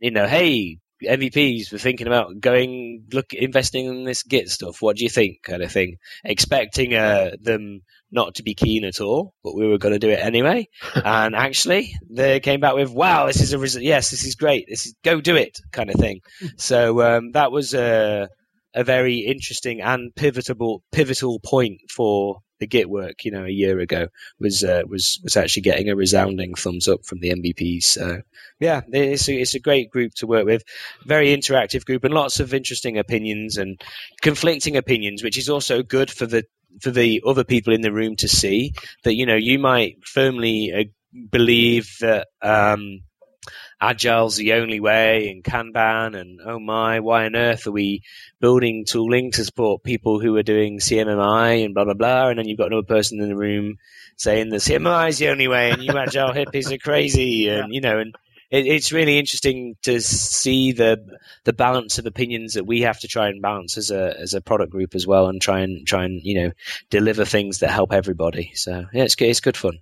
you 0.00 0.12
know 0.12 0.26
hey 0.26 0.78
MVPs 1.02 1.72
were 1.72 1.78
thinking 1.78 2.06
about 2.06 2.40
going 2.40 3.04
look 3.12 3.32
investing 3.32 3.86
in 3.86 4.04
this 4.04 4.22
Git 4.22 4.48
stuff. 4.48 4.80
What 4.80 4.96
do 4.96 5.04
you 5.04 5.10
think? 5.10 5.42
Kind 5.42 5.62
of 5.62 5.72
thing, 5.72 5.96
expecting 6.24 6.94
uh, 6.94 7.32
them 7.40 7.82
not 8.10 8.36
to 8.36 8.42
be 8.42 8.54
keen 8.54 8.84
at 8.84 9.00
all, 9.00 9.34
but 9.42 9.54
we 9.54 9.66
were 9.66 9.78
going 9.78 9.94
to 9.94 9.98
do 9.98 10.10
it 10.10 10.20
anyway. 10.20 10.68
and 11.04 11.34
actually, 11.34 11.94
they 12.08 12.40
came 12.40 12.60
back 12.60 12.74
with, 12.74 12.90
"Wow, 12.90 13.26
this 13.26 13.40
is 13.40 13.52
a 13.52 13.58
res- 13.58 13.76
yes, 13.76 14.10
this 14.10 14.24
is 14.24 14.34
great. 14.34 14.66
This 14.68 14.86
is 14.86 14.94
go 15.04 15.20
do 15.20 15.36
it," 15.36 15.58
kind 15.72 15.90
of 15.90 15.96
thing. 15.96 16.20
so 16.56 17.02
um, 17.02 17.32
that 17.32 17.52
was 17.52 17.74
a 17.74 18.28
a 18.74 18.84
very 18.84 19.18
interesting 19.18 19.80
and 19.80 20.14
pivotal 20.14 20.82
pivotal 20.92 21.40
point 21.40 21.78
for 21.94 22.38
the 22.60 22.66
Git 22.66 22.88
work. 22.88 23.24
You 23.24 23.32
know, 23.32 23.44
a 23.44 23.50
year 23.50 23.78
ago 23.78 24.08
was 24.38 24.64
uh, 24.64 24.82
was 24.86 25.20
was 25.22 25.36
actually 25.36 25.62
getting 25.62 25.88
a 25.88 25.96
resounding 25.96 26.54
thumbs 26.54 26.88
up 26.88 27.04
from 27.04 27.20
the 27.20 27.30
MVPs. 27.30 27.84
So 27.84 28.22
yeah, 28.60 28.82
it's 28.88 29.28
a, 29.28 29.34
it's 29.34 29.54
a 29.54 29.60
great 29.60 29.90
group 29.90 30.14
to 30.16 30.26
work 30.26 30.46
with, 30.46 30.62
very 31.04 31.36
interactive 31.36 31.84
group, 31.84 32.04
and 32.04 32.14
lots 32.14 32.40
of 32.40 32.54
interesting 32.54 32.98
opinions 32.98 33.56
and 33.56 33.80
conflicting 34.22 34.76
opinions, 34.76 35.22
which 35.22 35.38
is 35.38 35.48
also 35.48 35.82
good 35.82 36.10
for 36.10 36.26
the 36.26 36.44
for 36.80 36.90
the 36.90 37.22
other 37.26 37.44
people 37.44 37.72
in 37.72 37.82
the 37.82 37.92
room 37.92 38.16
to 38.16 38.28
see 38.28 38.72
that 39.04 39.14
you 39.14 39.26
know 39.26 39.36
you 39.36 39.58
might 39.58 39.96
firmly 40.04 40.72
uh, 40.72 40.84
believe 41.30 41.96
that 42.00 42.28
um, 42.42 43.00
agile's 43.80 44.36
the 44.36 44.54
only 44.54 44.80
way 44.80 45.30
and 45.30 45.44
kanban 45.44 46.18
and 46.18 46.40
oh 46.44 46.58
my 46.58 47.00
why 47.00 47.26
on 47.26 47.36
earth 47.36 47.66
are 47.66 47.72
we 47.72 48.02
building 48.40 48.84
tooling 48.86 49.30
to 49.30 49.44
support 49.44 49.82
people 49.82 50.20
who 50.20 50.36
are 50.36 50.42
doing 50.42 50.78
cmmi 50.78 51.64
and 51.64 51.74
blah 51.74 51.84
blah 51.84 51.94
blah 51.94 52.28
and 52.28 52.38
then 52.38 52.46
you've 52.48 52.58
got 52.58 52.68
another 52.68 52.86
person 52.86 53.20
in 53.20 53.28
the 53.28 53.36
room 53.36 53.76
saying 54.16 54.48
the 54.48 54.56
cmmi 54.56 55.08
is 55.08 55.18
the 55.18 55.28
only 55.28 55.48
way 55.48 55.70
and 55.70 55.82
you 55.82 55.96
agile 55.96 56.32
hippies 56.32 56.72
are 56.72 56.78
crazy 56.78 57.48
and 57.48 57.74
you 57.74 57.80
know 57.80 57.98
and 57.98 58.14
it, 58.50 58.66
it's 58.66 58.92
really 58.92 59.18
interesting 59.18 59.76
to 59.82 60.00
see 60.00 60.72
the 60.72 61.04
the 61.44 61.52
balance 61.52 61.98
of 61.98 62.06
opinions 62.06 62.54
that 62.54 62.66
we 62.66 62.82
have 62.82 63.00
to 63.00 63.08
try 63.08 63.28
and 63.28 63.42
balance 63.42 63.76
as 63.76 63.90
a 63.90 64.18
as 64.18 64.34
a 64.34 64.40
product 64.40 64.70
group 64.72 64.94
as 64.94 65.06
well, 65.06 65.28
and 65.28 65.40
try 65.40 65.60
and 65.60 65.86
try 65.86 66.04
and 66.04 66.20
you 66.22 66.42
know 66.42 66.52
deliver 66.90 67.24
things 67.24 67.58
that 67.58 67.70
help 67.70 67.92
everybody. 67.92 68.52
So 68.54 68.84
yeah, 68.92 69.04
it's 69.04 69.16
good. 69.16 69.28
It's 69.28 69.40
good 69.40 69.56
fun. 69.56 69.78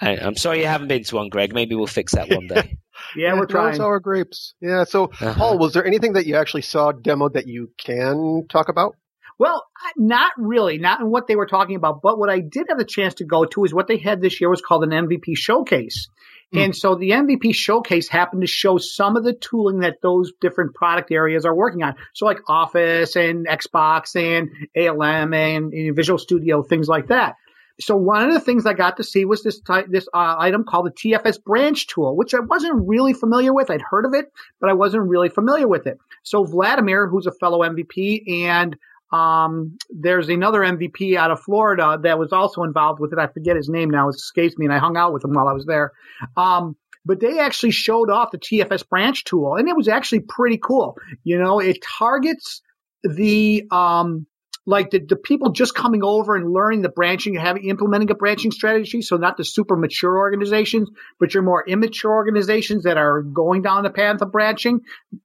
I, 0.00 0.16
am 0.16 0.36
sorry 0.36 0.60
you 0.60 0.66
haven't 0.66 0.88
been 0.88 1.04
to 1.04 1.16
one, 1.16 1.28
Greg. 1.28 1.54
Maybe 1.54 1.74
we'll 1.74 1.86
fix 1.86 2.14
that 2.14 2.28
one 2.30 2.46
day. 2.46 2.78
yeah, 3.16 3.34
we're 3.34 3.46
trying. 3.46 3.76
Sour 3.76 4.00
grapes. 4.00 4.54
Yeah. 4.60 4.84
So, 4.84 5.04
uh-huh. 5.04 5.34
Paul, 5.34 5.58
was 5.58 5.74
there 5.74 5.86
anything 5.86 6.14
that 6.14 6.26
you 6.26 6.36
actually 6.36 6.62
saw 6.62 6.92
demoed 6.92 7.34
that 7.34 7.46
you 7.46 7.70
can 7.78 8.46
talk 8.48 8.68
about? 8.68 8.96
Well, 9.38 9.66
not 9.96 10.32
really, 10.38 10.78
not 10.78 11.00
in 11.00 11.10
what 11.10 11.26
they 11.26 11.36
were 11.36 11.46
talking 11.46 11.76
about, 11.76 12.00
but 12.02 12.18
what 12.18 12.30
I 12.30 12.40
did 12.40 12.66
have 12.70 12.78
the 12.78 12.86
chance 12.86 13.14
to 13.14 13.24
go 13.24 13.44
to 13.44 13.64
is 13.64 13.74
what 13.74 13.86
they 13.86 13.98
had 13.98 14.22
this 14.22 14.40
year 14.40 14.48
was 14.48 14.62
called 14.62 14.84
an 14.84 14.90
MVP 14.90 15.36
showcase. 15.36 16.08
Mm. 16.54 16.64
And 16.64 16.76
so 16.76 16.94
the 16.94 17.10
MVP 17.10 17.54
showcase 17.54 18.08
happened 18.08 18.42
to 18.42 18.46
show 18.46 18.78
some 18.78 19.16
of 19.16 19.24
the 19.24 19.32
tooling 19.32 19.80
that 19.80 20.00
those 20.02 20.32
different 20.40 20.74
product 20.74 21.10
areas 21.10 21.44
are 21.44 21.54
working 21.54 21.82
on. 21.82 21.94
So 22.14 22.26
like 22.26 22.38
Office 22.48 23.16
and 23.16 23.46
Xbox 23.46 24.14
and 24.16 24.50
ALM 24.76 25.34
and, 25.34 25.72
Visual 25.96 26.18
Studio, 26.18 26.62
things 26.62 26.88
like 26.88 27.08
that. 27.08 27.36
So 27.78 27.94
one 27.94 28.26
of 28.26 28.32
the 28.32 28.40
things 28.40 28.64
I 28.64 28.72
got 28.72 28.96
to 28.96 29.04
see 29.04 29.26
was 29.26 29.42
this 29.42 29.60
this 29.88 30.08
uh, 30.14 30.36
item 30.38 30.64
called 30.64 30.86
the 30.86 30.90
TFS 30.92 31.42
branch 31.42 31.88
tool, 31.88 32.16
which 32.16 32.32
I 32.32 32.40
wasn't 32.40 32.86
really 32.88 33.12
familiar 33.12 33.52
with. 33.52 33.70
I'd 33.70 33.82
heard 33.82 34.06
of 34.06 34.14
it, 34.14 34.32
but 34.60 34.70
I 34.70 34.72
wasn't 34.72 35.02
really 35.08 35.28
familiar 35.28 35.68
with 35.68 35.86
it. 35.86 35.98
So 36.22 36.44
Vladimir, 36.44 37.06
who's 37.06 37.26
a 37.26 37.32
fellow 37.32 37.60
MVP, 37.60 38.30
and 38.46 38.76
um, 39.16 39.78
there's 39.88 40.28
another 40.28 40.60
MVP 40.60 41.16
out 41.16 41.30
of 41.30 41.40
Florida 41.40 41.98
that 42.02 42.18
was 42.18 42.32
also 42.32 42.62
involved 42.64 43.00
with 43.00 43.12
it. 43.12 43.18
I 43.18 43.28
forget 43.28 43.56
his 43.56 43.68
name 43.68 43.90
now; 43.90 44.08
it 44.08 44.16
escapes 44.16 44.58
me, 44.58 44.66
and 44.66 44.74
I 44.74 44.78
hung 44.78 44.96
out 44.96 45.12
with 45.12 45.24
him 45.24 45.32
while 45.32 45.48
I 45.48 45.52
was 45.52 45.64
there. 45.64 45.92
Um, 46.36 46.76
but 47.04 47.20
they 47.20 47.38
actually 47.38 47.70
showed 47.70 48.10
off 48.10 48.32
the 48.32 48.38
TFS 48.38 48.86
branch 48.88 49.24
tool, 49.24 49.54
and 49.56 49.68
it 49.68 49.76
was 49.76 49.88
actually 49.88 50.20
pretty 50.20 50.58
cool. 50.58 50.96
You 51.24 51.38
know, 51.38 51.60
it 51.60 51.78
targets 51.98 52.62
the 53.04 53.64
um, 53.70 54.26
like 54.66 54.90
the, 54.90 54.98
the 54.98 55.16
people 55.16 55.52
just 55.52 55.74
coming 55.74 56.02
over 56.02 56.34
and 56.34 56.52
learning 56.52 56.82
the 56.82 56.88
branching, 56.88 57.34
having 57.36 57.68
implementing 57.68 58.10
a 58.10 58.14
branching 58.14 58.50
strategy. 58.50 59.00
So 59.00 59.16
not 59.16 59.36
the 59.36 59.44
super 59.44 59.76
mature 59.76 60.18
organizations, 60.18 60.90
but 61.20 61.32
your 61.32 61.44
more 61.44 61.64
immature 61.66 62.12
organizations 62.12 62.82
that 62.82 62.96
are 62.96 63.22
going 63.22 63.62
down 63.62 63.84
the 63.84 63.90
path 63.90 64.20
of 64.20 64.32
branching. 64.32 64.80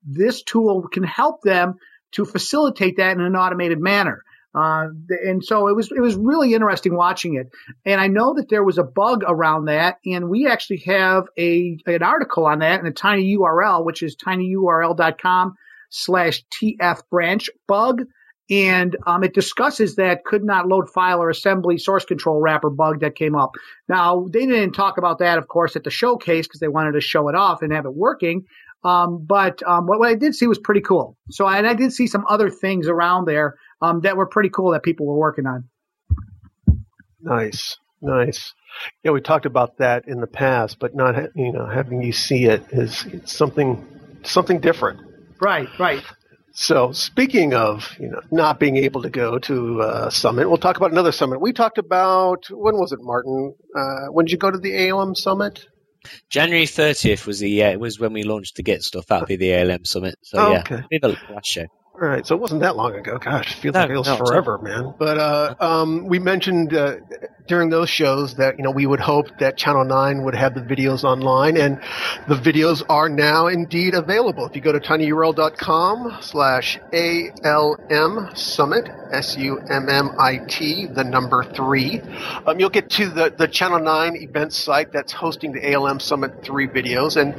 This 0.05 0.43
tool 0.43 0.88
can 0.88 1.03
help 1.03 1.41
them 1.41 1.75
to 2.13 2.25
facilitate 2.25 2.98
that 2.98 3.15
in 3.15 3.22
an 3.22 3.36
automated 3.36 3.80
manner. 3.80 4.24
Uh, 4.53 4.88
and 5.10 5.44
so 5.44 5.70
it 5.70 5.75
was 5.75 5.91
it 5.91 6.01
was 6.01 6.15
really 6.15 6.53
interesting 6.53 6.94
watching 6.94 7.36
it. 7.36 7.50
And 7.86 8.01
I 8.01 8.08
know 8.08 8.34
that 8.34 8.50
there 8.50 8.63
was 8.63 8.77
a 8.77 8.84
bug 8.84 9.24
around 9.25 9.65
that, 9.65 9.98
and 10.06 10.30
we 10.30 10.48
actually 10.48 10.84
have 10.88 11.24
a 11.38 11.77
an 11.86 12.03
article 12.03 12.46
on 12.46 12.60
that 12.60 12.82
in 12.82 12.86
a 12.86 12.91
tiny 12.91 13.38
URL, 13.38 13.86
which 13.86 14.03
is 14.03 14.18
tinyurl.com 14.18 15.56
slash 15.89 16.44
tf 16.62 17.01
branch 17.10 17.50
bug. 17.68 18.03
And 18.50 18.98
um, 19.08 19.24
it 19.24 19.34
discusses 19.34 19.96
that 19.96 20.25
could 20.25 20.44
not 20.44 20.68
load 20.68 20.89
file 20.89 21.24
or 21.24 21.30
assembly 21.30 21.77
source 21.77 22.03
control 22.03 22.41
wrapper 22.41 22.70
bug 22.70 23.00
that 23.00 23.15
came 23.15 23.34
up. 23.34 23.51
Now, 23.88 24.27
they 24.30 24.46
didn't 24.46 24.74
talk 24.74 24.98
about 24.98 25.20
that, 25.20 25.38
of 25.38 25.48
course, 25.48 25.77
at 25.77 25.86
the 25.86 25.89
showcase 25.89 26.48
because 26.48 26.60
they 26.60 26.68
wanted 26.68 26.94
to 26.94 27.01
show 27.01 27.30
it 27.30 27.36
off 27.36 27.62
and 27.62 27.72
have 27.72 27.86
it 27.86 27.96
working. 27.96 28.44
Um, 28.83 29.25
but 29.25 29.61
um, 29.63 29.85
what, 29.85 30.00
what, 30.00 30.09
I 30.09 30.15
did 30.15 30.33
see 30.33 30.47
was 30.47 30.57
pretty 30.57 30.81
cool. 30.81 31.17
So 31.29 31.47
and 31.47 31.67
I 31.67 31.73
did 31.73 31.93
see 31.93 32.07
some 32.07 32.25
other 32.27 32.50
things 32.50 32.88
around 32.88 33.25
there 33.25 33.57
um, 33.81 34.01
that 34.01 34.17
were 34.17 34.25
pretty 34.25 34.50
cool 34.50 34.71
that 34.71 34.83
people 34.83 35.05
were 35.05 35.17
working 35.17 35.45
on. 35.45 35.69
Nice, 37.21 37.77
nice. 38.01 38.53
Yeah, 39.03 39.11
we 39.11 39.21
talked 39.21 39.45
about 39.45 39.77
that 39.77 40.07
in 40.07 40.19
the 40.19 40.27
past, 40.27 40.79
but 40.79 40.95
not 40.95 41.15
you 41.35 41.51
know 41.51 41.67
having 41.67 42.01
you 42.01 42.11
see 42.11 42.45
it 42.45 42.65
is 42.71 43.05
something 43.25 43.85
something 44.23 44.59
different. 44.59 45.00
Right, 45.39 45.67
right. 45.79 46.03
So 46.53 46.91
speaking 46.91 47.53
of 47.53 47.95
you 48.00 48.09
know 48.09 48.21
not 48.31 48.59
being 48.59 48.77
able 48.77 49.03
to 49.03 49.09
go 49.09 49.38
to 49.39 49.81
uh, 49.81 50.09
summit, 50.09 50.50
we'll 50.50 50.57
talk 50.57 50.77
about 50.77 50.91
another 50.91 51.11
summit. 51.11 51.39
We 51.39 51.53
talked 51.53 51.77
about 51.77 52.47
when 52.50 52.77
was 52.77 52.91
it, 52.91 53.00
Martin? 53.01 53.53
Uh, 53.75 54.07
when 54.07 54.25
did 54.25 54.31
you 54.31 54.38
go 54.39 54.50
to 54.50 54.57
the 54.57 54.89
ALM 54.89 55.13
summit? 55.13 55.67
January 56.29 56.65
30th 56.65 57.25
was 57.25 57.39
the 57.39 57.63
uh, 57.63 57.77
was 57.77 58.00
when 58.00 58.13
we 58.13 58.24
launched 58.24 58.55
the 58.55 58.63
Git 58.63 58.84
stuff. 58.84 59.08
That'll 59.08 59.27
be 59.27 59.36
the 59.36 59.53
ALM 59.55 59.86
summit. 59.86 60.15
So 60.24 60.38
oh, 60.39 60.51
yeah, 60.51 60.60
okay. 60.60 60.84
be 60.89 60.98
the 60.98 61.17
last 61.29 61.46
show. 61.46 61.67
All 61.93 62.07
right, 62.07 62.25
so 62.25 62.36
it 62.36 62.41
wasn't 62.41 62.62
that 62.62 62.77
long 62.77 62.95
ago. 62.95 63.17
Gosh, 63.19 63.51
it 63.51 63.60
feels 63.60 63.74
No, 63.74 63.81
like 63.81 63.89
it 63.89 63.98
was 63.98 64.07
no, 64.07 64.15
forever, 64.15 64.57
man. 64.57 64.93
But 64.98 65.17
uh, 65.17 65.55
um, 65.60 66.07
we 66.07 66.19
mentioned 66.19 66.74
uh, 66.74 66.95
during 67.48 67.69
those 67.69 67.89
shows 67.89 68.36
that 68.36 68.57
you 68.57 68.63
know 68.63 68.71
we 68.71 68.86
would 68.86 69.01
hope 69.01 69.27
that 69.39 69.57
Channel 69.57 69.83
Nine 69.83 70.24
would 70.24 70.33
have 70.33 70.55
the 70.55 70.62
videos 70.62 71.03
online, 71.03 71.57
and 71.57 71.81
the 72.29 72.36
videos 72.36 72.81
are 72.88 73.10
now 73.10 73.48
indeed 73.48 73.93
available. 73.93 74.45
If 74.45 74.55
you 74.55 74.62
go 74.62 74.71
to 74.71 74.79
tinyurl.com/slash 74.79 76.79
ALM 76.93 78.36
Summit, 78.36 78.89
S 79.12 79.36
U 79.38 79.60
M 79.69 79.89
M 79.89 80.12
I 80.17 80.38
T, 80.48 80.88
the 80.88 81.03
number 81.03 81.43
three, 81.43 82.00
um, 82.48 82.57
you'll 82.57 82.69
get 82.69 82.89
to 82.91 83.10
the 83.10 83.33
the 83.38 83.50
Channel 83.50 83.79
Nine 83.79 84.15
event 84.15 84.53
site 84.53 84.93
that's 84.93 85.12
hosting 85.12 85.51
the 85.51 85.75
ALM 85.75 86.00
Summit 86.00 86.41
three 86.41 86.67
videos, 86.67 87.19
and 87.19 87.36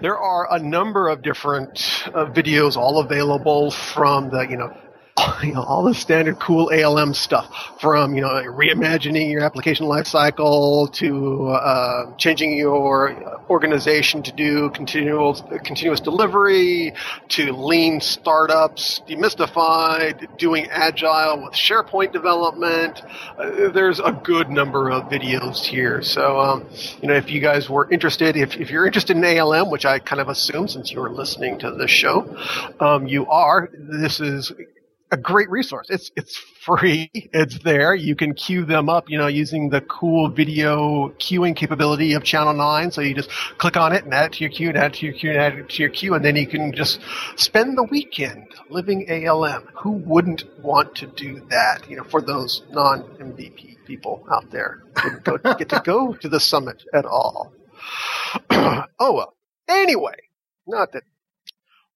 there 0.00 0.16
are 0.16 0.46
a 0.54 0.60
number 0.60 1.08
of 1.08 1.22
different 1.22 2.04
uh, 2.14 2.26
videos 2.26 2.76
all 2.76 3.00
available 3.00 3.72
from 3.96 4.30
the 4.30 4.42
you 4.42 4.58
know 4.58 4.76
you 5.42 5.52
know, 5.52 5.62
all 5.62 5.84
the 5.84 5.94
standard 5.94 6.38
cool 6.38 6.70
ALM 6.72 7.14
stuff 7.14 7.80
from, 7.80 8.14
you 8.14 8.20
know, 8.20 8.28
reimagining 8.28 9.30
your 9.30 9.42
application 9.42 9.86
lifecycle 9.86 10.92
to 10.92 11.48
uh, 11.48 12.14
changing 12.16 12.56
your 12.56 13.44
organization 13.48 14.22
to 14.22 14.32
do 14.32 14.70
continuous, 14.70 15.42
continuous 15.64 16.00
delivery 16.00 16.92
to 17.28 17.52
lean 17.52 18.00
startups, 18.00 19.00
demystified, 19.08 20.36
doing 20.38 20.66
agile 20.70 21.44
with 21.44 21.54
SharePoint 21.54 22.12
development. 22.12 23.02
Uh, 23.38 23.68
there's 23.70 24.00
a 24.00 24.12
good 24.12 24.50
number 24.50 24.90
of 24.90 25.04
videos 25.04 25.64
here. 25.64 26.02
So, 26.02 26.40
um, 26.40 26.66
you 27.00 27.08
know, 27.08 27.14
if 27.14 27.30
you 27.30 27.40
guys 27.40 27.68
were 27.68 27.90
interested, 27.90 28.36
if, 28.36 28.56
if 28.56 28.70
you're 28.70 28.86
interested 28.86 29.16
in 29.16 29.24
ALM, 29.24 29.70
which 29.70 29.84
I 29.84 29.98
kind 29.98 30.20
of 30.20 30.28
assume 30.28 30.68
since 30.68 30.90
you 30.90 31.00
were 31.00 31.10
listening 31.10 31.58
to 31.60 31.70
this 31.72 31.90
show, 31.90 32.36
um, 32.80 33.06
you 33.06 33.26
are, 33.26 33.70
this 33.72 34.20
is 34.20 34.52
a 35.10 35.16
great 35.16 35.48
resource. 35.50 35.88
It's 35.88 36.10
it's 36.16 36.36
free. 36.36 37.10
It's 37.14 37.58
there. 37.60 37.94
You 37.94 38.16
can 38.16 38.34
queue 38.34 38.64
them 38.64 38.88
up, 38.88 39.08
you 39.08 39.18
know, 39.18 39.28
using 39.28 39.70
the 39.70 39.80
cool 39.82 40.28
video 40.28 41.10
queuing 41.18 41.54
capability 41.54 42.14
of 42.14 42.24
Channel 42.24 42.54
Nine. 42.54 42.90
So 42.90 43.00
you 43.00 43.14
just 43.14 43.30
click 43.58 43.76
on 43.76 43.92
it 43.92 44.04
and 44.04 44.12
add 44.12 44.26
it 44.26 44.32
to 44.34 44.44
your 44.44 44.50
queue, 44.50 44.68
and 44.68 44.78
add 44.78 44.92
it 44.92 44.98
to 44.98 45.06
your 45.06 45.14
queue, 45.14 45.30
and 45.30 45.38
add 45.38 45.54
it 45.54 45.68
to 45.68 45.82
your 45.82 45.90
queue, 45.90 46.14
and 46.14 46.24
then 46.24 46.36
you 46.36 46.46
can 46.46 46.72
just 46.72 47.00
spend 47.36 47.78
the 47.78 47.84
weekend 47.84 48.46
living 48.68 49.06
ALM. 49.08 49.68
Who 49.74 49.92
wouldn't 49.92 50.44
want 50.60 50.94
to 50.96 51.06
do 51.06 51.40
that? 51.50 51.88
You 51.88 51.98
know, 51.98 52.04
for 52.04 52.20
those 52.20 52.62
non 52.70 53.02
MVP 53.02 53.84
people 53.86 54.26
out 54.30 54.50
there, 54.50 54.82
didn't 55.24 55.24
get 55.58 55.68
to 55.68 55.82
go 55.84 56.14
to 56.14 56.28
the 56.28 56.40
summit 56.40 56.82
at 56.92 57.04
all. 57.04 57.52
oh 58.50 58.84
well. 58.98 59.34
Anyway, 59.68 60.16
not 60.66 60.92
that 60.92 61.02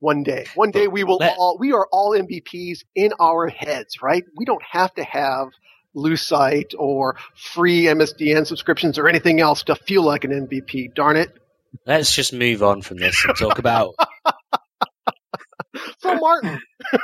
one 0.00 0.22
day. 0.24 0.46
One 0.54 0.70
day 0.72 0.88
we 0.88 1.04
will 1.04 1.16
Let- 1.18 1.36
all, 1.38 1.56
we 1.58 1.72
are 1.72 1.86
all 1.92 2.10
MVPs 2.10 2.80
in 2.94 3.12
our 3.20 3.48
heads, 3.48 4.02
right? 4.02 4.24
We 4.36 4.44
don't 4.44 4.62
have 4.68 4.92
to 4.94 5.04
have 5.04 5.48
Lucite 5.96 6.74
or 6.78 7.16
free 7.36 7.82
MSDN 7.84 8.46
subscriptions 8.46 8.98
or 8.98 9.08
anything 9.08 9.40
else 9.40 9.62
to 9.64 9.74
feel 9.76 10.02
like 10.02 10.24
an 10.24 10.30
MVP. 10.48 10.94
Darn 10.94 11.16
it. 11.16 11.30
Let's 11.86 12.14
just 12.14 12.32
move 12.32 12.62
on 12.62 12.82
from 12.82 12.96
this 12.98 13.24
and 13.24 13.36
talk 13.36 13.58
about 13.60 13.94
So 16.00 16.14
Martin, 16.16 16.60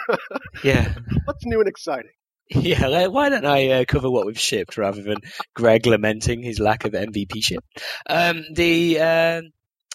yeah. 0.65 0.93
what's 1.25 1.45
new 1.47 1.61
and 1.61 1.69
exciting? 1.69 2.11
Yeah, 2.51 3.07
why 3.09 3.29
don't 3.29 3.45
I 3.47 3.69
uh, 3.71 3.85
cover 3.87 4.11
what 4.11 4.27
we've 4.27 4.39
shipped 4.39 4.77
rather 4.77 5.03
than 5.03 5.19
Greg 5.55 5.87
lamenting 5.87 6.43
his 6.43 6.59
lack 6.59 6.85
of 6.85 6.93
MVP 6.93 7.43
ship? 7.43 7.65
Um, 8.09 8.45
the 8.55 9.01
um 9.01 9.51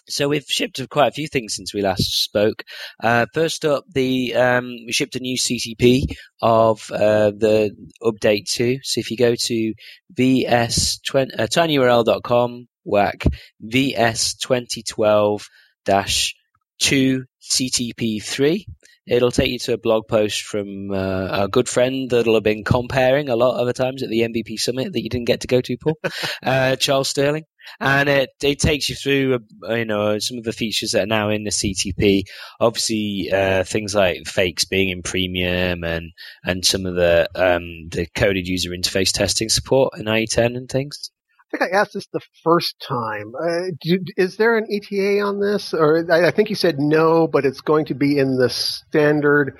so 0.08 0.28
we've 0.28 0.44
shipped 0.46 0.80
quite 0.90 1.08
a 1.08 1.12
few 1.12 1.28
things 1.28 1.54
since 1.54 1.72
we 1.72 1.82
last 1.82 2.24
spoke. 2.24 2.64
Uh, 3.02 3.26
first 3.32 3.64
up, 3.64 3.84
the 3.92 4.34
um, 4.34 4.66
we 4.86 4.92
shipped 4.92 5.16
a 5.16 5.20
new 5.20 5.36
CTP 5.38 6.04
of 6.40 6.90
uh, 6.90 7.30
the 7.30 7.74
update 8.02 8.50
two. 8.50 8.78
So 8.82 9.00
if 9.00 9.10
you 9.10 9.16
go 9.16 9.34
to 9.34 9.74
vs20 10.14 11.40
uh, 11.40 11.46
tinyurl.com 11.46 12.68
whack 12.84 13.24
vs 13.60 14.34
2012 14.34 15.48
dash 15.84 16.34
two 16.82 17.24
CTP 17.40 18.22
three. 18.22 18.66
It'll 19.06 19.32
take 19.32 19.50
you 19.50 19.58
to 19.60 19.74
a 19.74 19.78
blog 19.78 20.06
post 20.06 20.42
from 20.42 20.92
uh, 20.92 21.44
a 21.44 21.48
good 21.48 21.68
friend 21.68 22.08
that'll 22.10 22.34
have 22.34 22.44
been 22.44 22.62
comparing 22.62 23.28
a 23.28 23.36
lot 23.36 23.60
of 23.60 23.66
the 23.66 23.72
times 23.72 24.02
at 24.02 24.10
the 24.10 24.20
MVP 24.20 24.58
summit 24.60 24.92
that 24.92 25.02
you 25.02 25.10
didn't 25.10 25.26
get 25.26 25.40
to 25.40 25.48
go 25.48 25.60
to, 25.60 25.76
Paul, 25.76 25.98
uh, 26.42 26.76
Charles 26.76 27.08
Sterling, 27.08 27.44
and 27.80 28.08
it 28.08 28.30
it 28.42 28.60
takes 28.60 28.88
you 28.88 28.94
through 28.94 29.40
uh, 29.68 29.74
you 29.74 29.84
know 29.84 30.18
some 30.18 30.38
of 30.38 30.44
the 30.44 30.52
features 30.52 30.92
that 30.92 31.04
are 31.04 31.06
now 31.06 31.30
in 31.30 31.44
the 31.44 31.50
CTP. 31.50 32.24
Obviously, 32.60 33.30
uh, 33.32 33.64
things 33.64 33.94
like 33.94 34.26
fakes 34.26 34.64
being 34.64 34.90
in 34.90 35.02
premium 35.02 35.82
and 35.84 36.12
and 36.44 36.64
some 36.64 36.86
of 36.86 36.94
the 36.94 37.28
um, 37.34 37.88
the 37.90 38.06
coded 38.14 38.46
user 38.46 38.70
interface 38.70 39.12
testing 39.12 39.48
support 39.48 39.94
in 39.98 40.06
IE10 40.06 40.56
and 40.56 40.68
things. 40.68 41.10
I 41.54 41.58
think 41.58 41.74
I 41.74 41.76
asked 41.78 41.92
this 41.94 42.06
the 42.06 42.20
first 42.42 42.80
time. 42.80 43.34
Uh, 43.34 43.72
do, 43.80 43.98
is 44.16 44.36
there 44.36 44.56
an 44.56 44.66
ETA 44.70 45.20
on 45.20 45.40
this? 45.40 45.74
Or 45.74 46.06
I, 46.10 46.28
I 46.28 46.30
think 46.30 46.48
you 46.48 46.56
said 46.56 46.78
no, 46.78 47.26
but 47.26 47.44
it's 47.44 47.60
going 47.60 47.86
to 47.86 47.94
be 47.94 48.18
in 48.18 48.36
the 48.36 48.48
standard, 48.48 49.58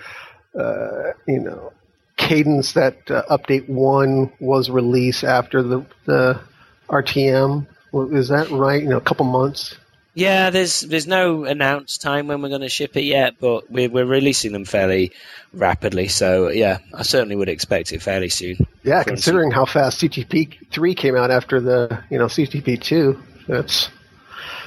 uh, 0.59 1.13
you 1.29 1.41
know, 1.41 1.73
cadence 2.17 2.73
that 2.75 3.11
uh, 3.11 3.25
update 3.31 3.69
one 3.69 4.33
was 4.41 4.71
released 4.71 5.25
after 5.25 5.63
the 5.63 5.87
the 6.07 6.41
RTM. 6.89 7.67
Is 8.13 8.29
that 8.29 8.51
right? 8.51 8.83
You 8.83 8.89
know, 8.89 8.97
a 8.97 9.03
couple 9.03 9.27
months. 9.27 9.77
Yeah, 10.15 10.51
there's 10.51 10.81
there's 10.81 11.07
no 11.07 11.45
announced 11.45 12.03
time 12.03 12.27
when 12.27 12.43
we're 12.43 12.51
going 12.51 12.61
to 12.61 12.69
ship 12.69 12.97
it 12.97 13.05
yet, 13.05 13.37
but 13.41 13.71
we're 13.71 13.89
we're 13.89 14.05
releasing 14.05 14.53
them 14.53 14.67
fairly 14.67 15.13
rapidly. 15.55 16.09
So 16.09 16.51
yeah, 16.51 16.79
I 16.93 17.03
certainly 17.03 17.35
would 17.35 17.49
expect 17.49 17.93
it 17.93 18.03
fairly 18.03 18.29
soon. 18.29 18.59
Yeah, 18.83 19.05
considering 19.05 19.51
how 19.51 19.65
fast 19.65 20.01
CTP 20.01 20.71
three 20.71 20.95
came 20.95 21.17
out 21.17 21.31
after 21.31 21.61
the 21.61 22.03
you 22.11 22.19
know 22.19 22.27
CTP 22.27 22.79
two, 22.83 23.23
that's, 23.49 23.89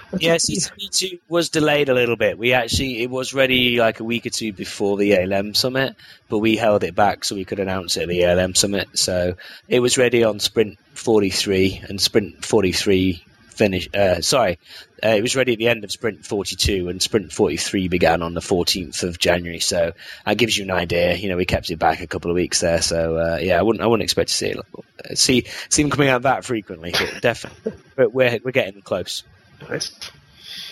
that's 0.09 0.23
Yeah, 0.23 0.35
CTP 0.37 0.89
two 0.89 1.19
was 1.29 1.49
delayed 1.49 1.89
a 1.89 1.93
little 1.93 2.15
bit. 2.15 2.39
We 2.39 2.53
actually 2.53 3.03
it 3.03 3.11
was 3.11 3.35
ready 3.35 3.77
like 3.77 3.99
a 3.99 4.03
week 4.03 4.25
or 4.25 4.31
two 4.31 4.51
before 4.51 4.97
the 4.97 5.15
ALM 5.15 5.53
summit, 5.53 5.95
but 6.27 6.39
we 6.39 6.55
held 6.55 6.83
it 6.83 6.95
back 6.95 7.23
so 7.23 7.35
we 7.35 7.45
could 7.45 7.59
announce 7.59 7.97
it 7.97 8.03
at 8.03 8.09
the 8.09 8.25
ALM 8.25 8.55
summit. 8.55 8.97
So 8.97 9.35
it 9.67 9.79
was 9.79 9.95
ready 9.95 10.23
on 10.23 10.39
Sprint 10.39 10.79
43 10.95 11.83
and 11.87 12.01
Sprint 12.01 12.43
43 12.43 13.23
finish. 13.55 13.89
Uh, 13.93 14.21
sorry, 14.21 14.59
uh, 15.03 15.09
it 15.09 15.21
was 15.21 15.35
ready 15.35 15.53
at 15.53 15.59
the 15.59 15.67
end 15.67 15.83
of 15.83 15.91
Sprint 15.91 16.25
42, 16.25 16.89
and 16.89 17.01
Sprint 17.01 17.31
43 17.31 17.87
began 17.87 18.21
on 18.21 18.33
the 18.33 18.41
14th 18.41 19.03
of 19.03 19.19
January. 19.19 19.59
So 19.59 19.93
that 20.25 20.37
gives 20.37 20.57
you 20.57 20.65
an 20.65 20.71
idea. 20.71 21.15
You 21.15 21.29
know, 21.29 21.37
we 21.37 21.45
kept 21.45 21.69
it 21.69 21.77
back 21.77 22.01
a 22.01 22.07
couple 22.07 22.31
of 22.31 22.35
weeks 22.35 22.61
there. 22.61 22.81
So 22.81 23.17
uh, 23.17 23.39
yeah, 23.41 23.59
I 23.59 23.61
wouldn't 23.61 23.83
I 23.83 23.87
wouldn't 23.87 24.03
expect 24.03 24.29
to 24.29 24.35
see 24.35 24.49
it 24.49 25.17
see 25.17 25.45
see 25.69 25.83
them 25.83 25.91
coming 25.91 26.09
out 26.09 26.23
that 26.23 26.45
frequently, 26.45 26.91
but 26.91 27.17
definitely. 27.21 27.73
But 27.95 28.13
we're 28.13 28.39
we're 28.43 28.51
getting 28.51 28.81
close. 28.81 29.23
nice. 29.69 29.91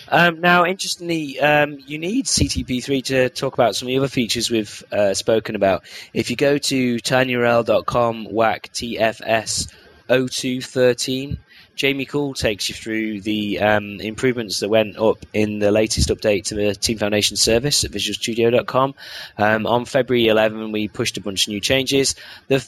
Um, 0.08 0.40
now, 0.40 0.66
interestingly, 0.66 1.40
um, 1.40 1.78
you 1.86 1.98
need 1.98 2.26
CTP3 2.26 3.04
to 3.06 3.28
talk 3.30 3.54
about 3.54 3.74
some 3.74 3.86
of 3.86 3.90
the 3.90 3.98
other 3.98 4.08
features 4.08 4.50
we've 4.50 4.84
uh, 4.92 5.14
spoken 5.14 5.56
about. 5.56 5.84
If 6.12 6.30
you 6.30 6.36
go 6.36 6.58
to 6.58 6.96
tinyurl.com 6.96 8.26
whack 8.26 8.70
TFS 8.72 9.72
0213, 10.08 11.38
Jamie 11.76 12.04
Cool 12.04 12.34
takes 12.34 12.68
you 12.68 12.74
through 12.74 13.20
the 13.20 13.60
um, 13.60 14.00
improvements 14.00 14.60
that 14.60 14.68
went 14.68 14.96
up 14.96 15.18
in 15.32 15.58
the 15.58 15.72
latest 15.72 16.08
update 16.08 16.44
to 16.44 16.54
the 16.54 16.74
Team 16.74 16.98
Foundation 16.98 17.36
service 17.36 17.84
at 17.84 17.90
VisualStudio.com. 17.90 18.94
Um, 19.38 19.66
on 19.66 19.84
February 19.84 20.28
11, 20.28 20.72
we 20.72 20.88
pushed 20.88 21.16
a 21.16 21.20
bunch 21.20 21.46
of 21.46 21.48
new 21.48 21.60
changes. 21.60 22.14
The, 22.48 22.66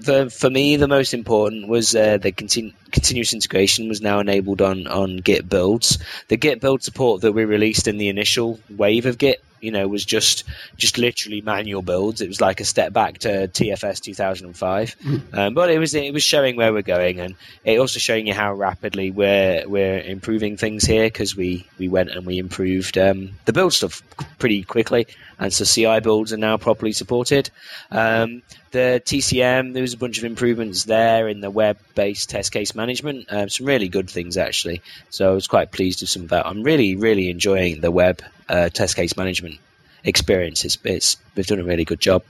the 0.00 0.30
for 0.30 0.50
me, 0.50 0.76
the 0.76 0.88
most 0.88 1.14
important 1.14 1.68
was 1.68 1.94
uh, 1.94 2.18
the 2.18 2.32
continu- 2.32 2.74
continuous 2.92 3.32
integration 3.32 3.88
was 3.88 4.00
now 4.00 4.20
enabled 4.20 4.60
on 4.60 4.86
on 4.86 5.16
Git 5.18 5.48
builds. 5.48 5.98
The 6.28 6.36
Git 6.36 6.60
build 6.60 6.82
support 6.82 7.22
that 7.22 7.32
we 7.32 7.44
released 7.44 7.88
in 7.88 7.98
the 7.98 8.08
initial 8.08 8.60
wave 8.68 9.06
of 9.06 9.18
Git 9.18 9.42
you 9.60 9.70
know 9.70 9.86
was 9.88 10.04
just 10.04 10.44
just 10.76 10.98
literally 10.98 11.40
manual 11.40 11.82
builds. 11.82 12.20
It 12.20 12.28
was 12.28 12.40
like 12.40 12.60
a 12.60 12.64
step 12.64 12.92
back 12.92 13.18
to 13.18 13.48
TFS 13.48 14.00
2005, 14.00 14.96
um, 15.32 15.54
but 15.54 15.70
it 15.70 15.78
was 15.78 15.94
it 15.94 16.12
was 16.12 16.22
showing 16.22 16.56
where 16.56 16.72
we're 16.72 16.82
going, 16.82 17.20
and 17.20 17.34
it 17.64 17.78
also 17.78 17.98
showing 17.98 18.26
you 18.26 18.34
how 18.34 18.54
rapidly 18.54 19.10
we're 19.10 19.66
we're 19.68 20.00
improving 20.00 20.56
things 20.56 20.84
here 20.84 21.06
because 21.06 21.36
we 21.36 21.66
we 21.78 21.88
went 21.88 22.10
and 22.10 22.26
we 22.26 22.38
improved 22.38 22.98
um, 22.98 23.30
the 23.44 23.52
build 23.52 23.72
stuff 23.72 24.02
pretty 24.38 24.62
quickly, 24.62 25.06
and 25.38 25.52
so 25.52 25.64
CI 25.64 26.00
builds 26.00 26.32
are 26.32 26.38
now 26.38 26.56
properly 26.56 26.92
supported. 26.92 27.50
Um, 27.90 28.42
the 28.74 29.00
TCM, 29.04 29.72
there 29.72 29.82
was 29.82 29.94
a 29.94 29.96
bunch 29.96 30.18
of 30.18 30.24
improvements 30.24 30.82
there 30.82 31.28
in 31.28 31.40
the 31.40 31.48
web-based 31.48 32.28
test 32.28 32.50
case 32.50 32.74
management. 32.74 33.26
Um, 33.30 33.48
some 33.48 33.66
really 33.66 33.88
good 33.88 34.10
things 34.10 34.36
actually. 34.36 34.82
So 35.10 35.30
I 35.30 35.32
was 35.34 35.46
quite 35.46 35.70
pleased 35.70 36.02
with 36.02 36.10
some 36.10 36.22
of 36.22 36.28
that. 36.30 36.44
I'm 36.44 36.64
really, 36.64 36.96
really 36.96 37.30
enjoying 37.30 37.80
the 37.80 37.92
web 37.92 38.20
uh, 38.48 38.70
test 38.70 38.96
case 38.96 39.16
management 39.16 39.58
experience. 40.02 40.64
It's, 40.64 40.76
it's 40.82 41.16
they've 41.34 41.46
done 41.46 41.60
a 41.60 41.64
really 41.64 41.84
good 41.84 42.00
job. 42.00 42.24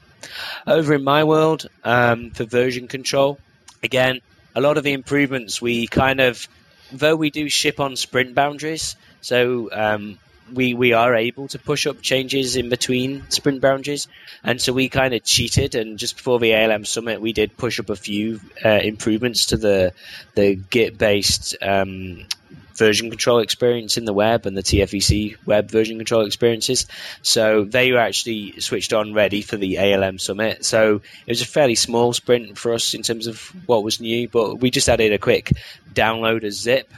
Over 0.66 0.94
in 0.94 1.02
my 1.02 1.24
world, 1.24 1.66
um, 1.82 2.30
for 2.30 2.44
version 2.44 2.88
control, 2.88 3.38
again, 3.82 4.20
a 4.54 4.60
lot 4.60 4.76
of 4.76 4.84
the 4.84 4.92
improvements 4.92 5.62
we 5.62 5.86
kind 5.86 6.20
of, 6.20 6.46
though 6.92 7.16
we 7.16 7.30
do 7.30 7.48
ship 7.48 7.80
on 7.80 7.96
sprint 7.96 8.34
boundaries, 8.34 8.96
so 9.22 9.70
um, 9.72 10.18
we 10.52 10.74
we 10.74 10.92
are 10.92 11.14
able 11.14 11.48
to 11.48 11.58
push 11.58 11.86
up 11.86 12.02
changes 12.02 12.56
in 12.56 12.68
between 12.68 13.28
sprint 13.30 13.60
boundaries, 13.60 14.08
and 14.42 14.60
so 14.60 14.72
we 14.72 14.88
kind 14.88 15.14
of 15.14 15.24
cheated. 15.24 15.74
And 15.74 15.98
just 15.98 16.16
before 16.16 16.38
the 16.38 16.54
ALM 16.54 16.84
summit, 16.84 17.20
we 17.20 17.32
did 17.32 17.56
push 17.56 17.80
up 17.80 17.90
a 17.90 17.96
few 17.96 18.40
uh, 18.64 18.80
improvements 18.82 19.46
to 19.46 19.56
the 19.56 19.92
the 20.34 20.56
Git 20.56 20.98
based 20.98 21.56
um, 21.62 22.26
version 22.74 23.08
control 23.08 23.38
experience 23.38 23.96
in 23.96 24.04
the 24.04 24.12
web 24.12 24.46
and 24.46 24.56
the 24.56 24.62
TFVC 24.62 25.36
web 25.46 25.70
version 25.70 25.96
control 25.96 26.26
experiences. 26.26 26.86
So 27.22 27.64
they 27.64 27.92
were 27.92 27.98
actually 27.98 28.60
switched 28.60 28.92
on 28.92 29.14
ready 29.14 29.42
for 29.42 29.56
the 29.56 29.78
ALM 29.78 30.18
summit. 30.18 30.64
So 30.64 30.96
it 31.26 31.30
was 31.30 31.42
a 31.42 31.46
fairly 31.46 31.76
small 31.76 32.12
sprint 32.12 32.58
for 32.58 32.72
us 32.74 32.94
in 32.94 33.02
terms 33.02 33.26
of 33.26 33.40
what 33.66 33.84
was 33.84 34.00
new, 34.00 34.28
but 34.28 34.56
we 34.56 34.70
just 34.70 34.88
added 34.88 35.12
a 35.12 35.18
quick 35.18 35.52
download 35.92 36.44
a 36.44 36.50
zip 36.50 36.92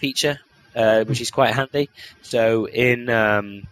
feature, 0.00 0.40
uh, 0.74 1.04
which 1.04 1.20
is 1.20 1.30
quite 1.30 1.54
handy. 1.54 1.88
So 2.22 2.66
in 2.66 3.08
um, 3.08 3.66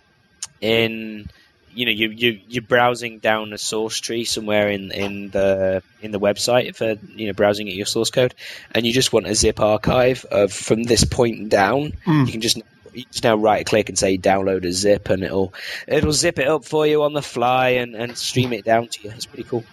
in 0.60 1.28
you 1.72 1.86
know 1.86 1.92
you, 1.92 2.10
you 2.10 2.40
you're 2.48 2.62
browsing 2.62 3.18
down 3.18 3.52
a 3.52 3.58
source 3.58 3.98
tree 3.98 4.24
somewhere 4.24 4.68
in 4.68 4.90
in 4.90 5.30
the 5.30 5.82
in 6.02 6.10
the 6.10 6.20
website 6.20 6.74
for 6.74 6.94
you 7.14 7.26
know 7.26 7.32
browsing 7.32 7.68
at 7.68 7.74
your 7.74 7.86
source 7.86 8.10
code, 8.10 8.34
and 8.72 8.86
you 8.86 8.92
just 8.92 9.12
want 9.12 9.26
a 9.26 9.34
zip 9.34 9.60
archive 9.60 10.24
of 10.30 10.52
from 10.52 10.82
this 10.82 11.04
point 11.04 11.48
down. 11.48 11.92
Mm. 12.06 12.26
You 12.26 12.32
can 12.32 12.40
just 12.40 12.58
you 12.92 13.04
just 13.04 13.24
now 13.24 13.36
right 13.36 13.64
click 13.64 13.88
and 13.88 13.98
say 13.98 14.18
download 14.18 14.64
a 14.64 14.72
zip, 14.72 15.08
and 15.08 15.22
it'll 15.22 15.54
it'll 15.86 16.12
zip 16.12 16.38
it 16.38 16.48
up 16.48 16.64
for 16.64 16.86
you 16.86 17.02
on 17.02 17.12
the 17.12 17.22
fly 17.22 17.70
and, 17.70 17.94
and 17.94 18.16
stream 18.16 18.52
it 18.52 18.64
down 18.64 18.88
to 18.88 19.02
you. 19.04 19.10
It's 19.10 19.26
pretty 19.26 19.44
cool. 19.44 19.64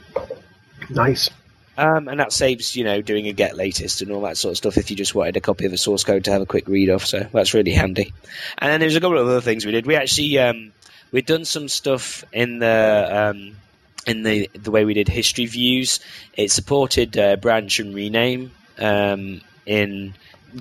Nice. 0.89 1.29
Um, 1.77 2.07
and 2.07 2.19
that 2.19 2.31
saves, 2.31 2.75
you 2.75 2.83
know, 2.83 3.01
doing 3.01 3.27
a 3.27 3.33
get 3.33 3.57
latest 3.57 4.01
and 4.01 4.11
all 4.11 4.21
that 4.21 4.37
sort 4.37 4.51
of 4.51 4.57
stuff 4.57 4.77
if 4.77 4.89
you 4.89 4.95
just 4.95 5.13
wanted 5.13 5.37
a 5.37 5.41
copy 5.41 5.65
of 5.65 5.71
the 5.71 5.77
source 5.77 6.03
code 6.03 6.23
to 6.25 6.31
have 6.31 6.41
a 6.41 6.45
quick 6.45 6.67
read 6.67 6.89
of. 6.89 7.05
So 7.05 7.27
that's 7.33 7.53
really 7.53 7.73
handy. 7.73 8.13
And 8.57 8.71
then 8.71 8.79
there's 8.79 8.95
a 8.95 9.01
couple 9.01 9.17
of 9.17 9.27
other 9.27 9.41
things 9.41 9.65
we 9.65 9.71
did. 9.71 9.85
We 9.85 9.95
actually 9.95 10.37
um, 10.39 10.71
we'd 11.11 11.25
done 11.25 11.45
some 11.45 11.67
stuff 11.67 12.23
in 12.31 12.59
the 12.59 13.07
um, 13.11 13.55
in 14.07 14.23
the 14.23 14.49
the 14.53 14.71
way 14.71 14.85
we 14.85 14.93
did 14.93 15.07
history 15.07 15.45
views. 15.45 15.99
It 16.35 16.51
supported 16.51 17.17
uh, 17.17 17.35
branch 17.37 17.79
and 17.79 17.93
rename 17.93 18.51
um, 18.77 19.41
in 19.65 20.13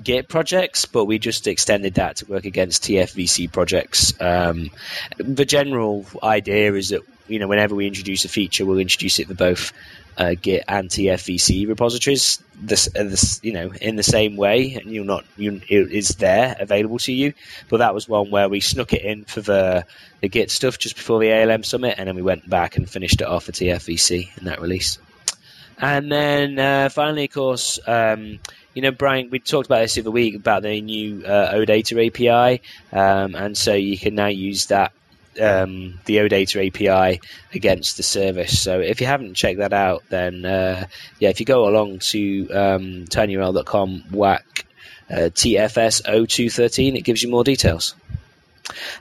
Git 0.03 0.27
projects, 0.27 0.85
but 0.85 1.05
we 1.05 1.19
just 1.19 1.47
extended 1.47 1.93
that 1.93 2.17
to 2.17 2.25
work 2.25 2.43
against 2.43 2.83
TFVC 2.83 3.51
projects. 3.51 4.13
Um, 4.19 4.71
the 5.17 5.45
general 5.45 6.05
idea 6.21 6.73
is 6.73 6.89
that 6.89 7.01
you 7.27 7.39
know 7.39 7.47
whenever 7.47 7.75
we 7.75 7.87
introduce 7.87 8.25
a 8.25 8.29
feature, 8.29 8.65
we'll 8.65 8.79
introduce 8.79 9.19
it 9.19 9.27
for 9.27 9.35
both 9.35 9.71
uh, 10.17 10.35
Git 10.41 10.63
and 10.67 10.89
TFVC 10.89 11.67
repositories. 11.67 12.41
This, 12.57 12.87
uh, 12.95 13.03
this, 13.03 13.39
you 13.43 13.51
know, 13.51 13.71
in 13.81 13.95
the 13.95 14.03
same 14.03 14.37
way, 14.37 14.75
and 14.75 14.91
you're 14.91 15.03
not, 15.03 15.25
you, 15.37 15.61
it 15.67 15.91
is 15.91 16.09
there 16.09 16.55
available 16.59 16.99
to 16.99 17.11
you. 17.11 17.33
But 17.69 17.77
that 17.77 17.93
was 17.93 18.07
one 18.07 18.31
where 18.31 18.47
we 18.47 18.61
snuck 18.61 18.93
it 18.93 19.01
in 19.01 19.25
for 19.25 19.41
the 19.41 19.85
the 20.21 20.29
Git 20.29 20.51
stuff 20.51 20.79
just 20.79 20.95
before 20.95 21.19
the 21.19 21.31
ALM 21.31 21.63
summit, 21.63 21.95
and 21.97 22.07
then 22.07 22.15
we 22.15 22.21
went 22.21 22.49
back 22.49 22.77
and 22.77 22.89
finished 22.89 23.21
it 23.21 23.27
off 23.27 23.45
for 23.45 23.51
TFVC 23.51 24.37
in 24.37 24.45
that 24.45 24.61
release. 24.61 24.97
And 25.77 26.09
then 26.11 26.57
uh, 26.57 26.89
finally, 26.89 27.25
of 27.25 27.31
course, 27.31 27.79
um, 27.85 28.39
you 28.73 28.81
know, 28.81 28.91
Brian, 28.91 29.29
we 29.29 29.39
talked 29.39 29.65
about 29.67 29.79
this 29.79 29.95
the 29.95 30.01
other 30.01 30.11
week 30.11 30.35
about 30.35 30.63
the 30.63 30.79
new 30.79 31.25
uh, 31.25 31.53
OData 31.53 32.07
API, 32.07 32.61
um, 32.91 33.35
and 33.35 33.57
so 33.57 33.73
you 33.73 33.97
can 33.97 34.15
now 34.15 34.27
use 34.27 34.67
that 34.67 34.93
um, 35.41 35.99
the 36.05 36.17
OData 36.17 36.67
API 36.67 37.21
against 37.53 37.97
the 37.97 38.03
service. 38.03 38.61
So 38.61 38.79
if 38.79 39.01
you 39.01 39.07
haven't 39.07 39.35
checked 39.35 39.59
that 39.59 39.73
out, 39.73 40.03
then 40.09 40.45
uh, 40.45 40.87
yeah, 41.19 41.29
if 41.29 41.39
you 41.39 41.45
go 41.45 41.67
along 41.67 41.99
to 41.99 42.49
um, 42.51 43.05
tinyurl.com 43.05 44.05
whack 44.11 44.65
uh, 45.09 45.29
TFS 45.33 46.03
0213, 46.03 46.95
it 46.95 47.01
gives 47.01 47.21
you 47.21 47.29
more 47.29 47.43
details. 47.43 47.95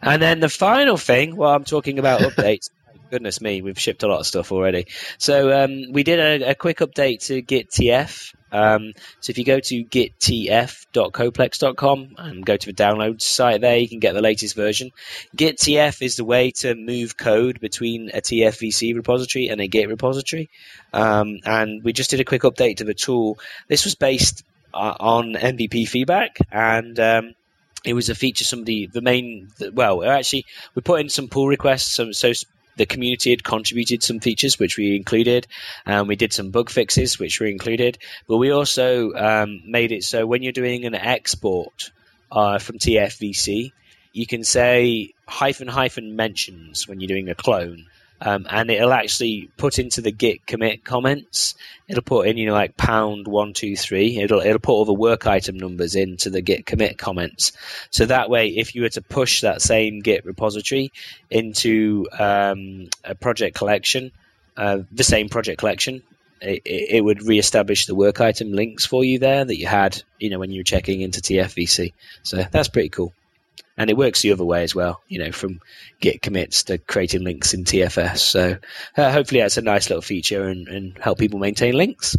And 0.03 0.21
then 0.21 0.41
the 0.41 0.49
final 0.49 0.97
thing, 0.97 1.37
while 1.37 1.55
I'm 1.55 1.65
talking 1.65 1.99
about 1.99 2.21
updates, 2.23 2.71
goodness 3.11 3.41
me, 3.41 3.63
we've 3.63 3.79
shipped 3.79 4.03
a 4.03 4.09
lot 4.09 4.21
of 4.21 4.27
stuff 4.27 4.53
already. 4.53 4.87
So 5.19 5.65
um, 5.65 5.93
we 5.93 6.03
did 6.03 6.43
a, 6.43 6.51
a, 6.51 6.55
quick 6.55 6.79
update 6.79 7.27
to 7.27 7.43
Git 7.43 7.71
TF. 7.71 8.35
Um, 8.53 8.93
so 9.21 9.31
if 9.31 9.39
you 9.39 9.45
go 9.45 9.59
to 9.59 9.85
gittf.codeplex.com 9.85 12.15
and 12.19 12.47
go 12.47 12.57
to 12.57 12.67
the 12.67 12.73
download 12.73 13.21
site 13.21 13.61
there, 13.61 13.77
you 13.77 13.89
can 13.89 13.99
get 13.99 14.15
the 14.15 14.23
latest 14.23 14.55
version. 14.55 14.93
GitTF 15.37 16.01
is 16.03 16.15
the 16.17 16.25
way 16.25 16.53
to 16.53 16.77
move 16.77 17.17
code 17.17 17.59
between 17.61 18.11
a 18.11 18.21
TFVC 18.21 18.95
repository 18.95 19.49
and 19.49 19.61
a 19.61 19.67
Git 19.67 19.89
repository. 19.89 20.51
Um, 20.93 21.41
and 21.45 21.83
we 21.83 21.93
just 21.93 22.11
did 22.11 22.21
a 22.21 22.25
quick 22.25 22.43
update 22.43 22.77
to 22.77 22.85
the 22.85 22.95
tool. 22.95 23.41
This 23.69 23.85
was 23.85 23.97
based 23.97 24.45
uh, 24.73 24.95
on 25.01 25.35
MVP 25.35 25.89
feedback 25.89 26.39
and 26.53 27.01
um, 27.01 27.35
it 27.85 27.95
was 27.95 28.09
a 28.09 28.15
feature 28.15 28.45
somebody 28.45 28.87
the 28.87 29.01
main 29.01 29.49
well 29.73 30.05
actually 30.05 30.45
we 30.75 30.83
put 30.83 31.01
in 31.01 31.09
some 31.09 31.29
pull 31.29 31.47
requests 31.47 31.93
so, 31.93 32.13
so 32.13 32.33
the 32.77 32.87
community 32.87 33.31
had 33.31 33.45
contributed 33.45 34.03
some 34.03 34.21
features 34.21 34.59
which 34.59 34.77
we 34.77 34.97
included. 34.97 35.47
and 35.87 36.09
we 36.09 36.17
did 36.17 36.33
some 36.33 36.51
bug 36.51 36.71
fixes 36.71 37.19
which 37.19 37.41
were 37.41 37.47
included, 37.47 37.99
but 38.27 38.39
we 38.39 38.51
also 38.51 39.13
um, 39.15 39.63
made 39.67 39.93
it 39.93 40.05
so 40.05 40.27
when 40.27 40.43
you're 40.43 40.53
doing 40.53 40.85
an 40.85 40.95
export 40.95 41.93
uh, 42.33 42.59
from 42.59 42.79
TFVC, 42.79 43.73
you 44.13 44.27
can 44.27 44.45
say 44.45 45.13
hyphen 45.27 45.69
hyphen 45.69 46.17
mentions 46.17 46.87
when 46.87 47.01
you're 47.01 47.09
doing 47.09 47.29
a 47.29 47.35
clone 47.35 47.87
um, 48.25 48.47
and 48.49 48.71
it'll 48.71 48.93
actually 48.93 49.51
put 49.59 49.79
into 49.79 50.01
the 50.01 50.11
Git 50.11 50.47
commit 50.47 50.83
comments. 50.83 51.55
It'll 51.87 52.03
put 52.03 52.27
in, 52.27 52.39
you 52.39 52.47
know, 52.47 52.55
like 52.55 52.75
pound 52.75 53.29
one 53.29 53.53
two 53.53 53.77
three. 53.77 54.19
It'll 54.19 54.41
it'll 54.41 54.59
put 54.59 54.73
all 54.73 54.87
the 54.87 54.95
work 54.95 55.27
item 55.27 55.59
numbers 55.59 55.95
into 55.95 56.31
the 56.31 56.41
Git 56.41 56.65
commit 56.65 56.97
comments. 56.97 57.53
So 57.91 58.07
that 58.07 58.31
way, 58.31 58.49
if 58.49 58.75
you 58.75 58.83
were 58.83 58.89
to 58.89 59.03
push 59.03 59.43
that 59.43 59.61
same 59.61 60.01
Git 60.01 60.25
repository 60.25 60.91
into 61.29 62.07
um, 62.19 62.89
a 63.05 63.15
project 63.15 63.57
collection, 63.57 64.11
uh, 64.57 64.79
the 64.91 65.05
same 65.05 65.29
project 65.29 65.59
collection, 65.59 66.03
it, 66.41 66.63
it, 66.65 67.05
would 67.05 67.23
reestablish 67.23 67.85
the 67.85 67.95
work 67.95 68.23
item 68.23 68.53
links 68.53 68.87
for 68.87 69.05
you 69.05 69.19
there 69.19 69.45
that 69.45 69.57
you 69.57 69.67
had, 69.67 70.03
you 70.19 70.31
know, 70.31 70.39
when 70.39 70.51
you 70.51 70.61
were 70.61 70.65
checking 70.65 71.03
into 71.03 71.21
TFVC. 71.21 71.93
So 72.23 72.43
that's 72.51 72.69
pretty 72.69 72.89
cool 72.89 73.13
and 73.77 73.91
it 73.91 73.97
works 73.97 74.23
the 74.23 74.33
other 74.33 74.45
way 74.45 74.63
as 74.63 74.75
well. 74.75 75.03
You 75.09 75.25
know, 75.25 75.33
from 75.33 75.61
Git 76.01 76.23
commits 76.23 76.65
to 76.65 76.79
creating 76.79 77.25
links 77.25 77.55
in 77.55 77.65
TFS. 77.65 78.19
So 78.19 78.57
uh, 78.97 79.13
hopefully 79.13 79.41
that's 79.41 79.57
a 79.57 79.63
nice 79.63 79.89
little 79.89 80.03
feature 80.03 80.45
and, 80.45 80.69
and 80.69 80.99
help 80.99 81.19
people 81.19 81.39
maintain 81.39 81.75
links. 81.75 82.17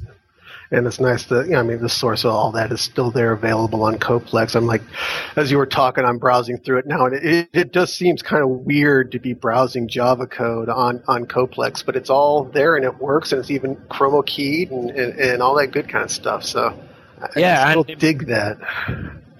And 0.71 0.87
it's 0.87 0.99
nice 0.99 1.25
that, 1.25 1.45
you 1.45 1.51
know, 1.51 1.59
I 1.59 1.63
mean, 1.63 1.79
the 1.79 1.89
source 1.89 2.25
of 2.25 2.31
all 2.31 2.51
that 2.53 2.71
is 2.71 2.81
still 2.81 3.11
there 3.11 3.31
available 3.31 3.83
on 3.83 3.99
CodePlex. 3.99 4.55
I'm 4.55 4.65
like, 4.65 4.81
as 5.35 5.51
you 5.51 5.57
were 5.57 5.67
talking, 5.67 6.03
I'm 6.03 6.17
browsing 6.17 6.57
through 6.57 6.79
it 6.79 6.87
now, 6.87 7.05
and 7.05 7.15
it, 7.15 7.49
it 7.53 7.71
just 7.71 7.95
seems 7.95 8.23
kind 8.23 8.43
of 8.43 8.49
weird 8.49 9.11
to 9.11 9.19
be 9.19 9.33
browsing 9.33 9.87
Java 9.87 10.25
code 10.25 10.67
on, 10.67 11.03
on 11.07 11.27
CodePlex, 11.27 11.85
but 11.85 11.95
it's 11.95 12.09
all 12.09 12.45
there 12.45 12.75
and 12.75 12.83
it 12.83 12.97
works, 12.97 13.31
and 13.31 13.39
it's 13.39 13.51
even 13.51 13.75
chroma 13.75 14.25
keyed 14.25 14.71
and, 14.71 14.89
and, 14.89 15.19
and 15.19 15.41
all 15.43 15.55
that 15.55 15.67
good 15.67 15.87
kind 15.87 16.03
of 16.03 16.11
stuff. 16.11 16.43
So 16.43 16.77
I 17.21 17.39
yeah, 17.39 17.69
still 17.69 17.83
dig 17.83 18.27
that. 18.27 18.57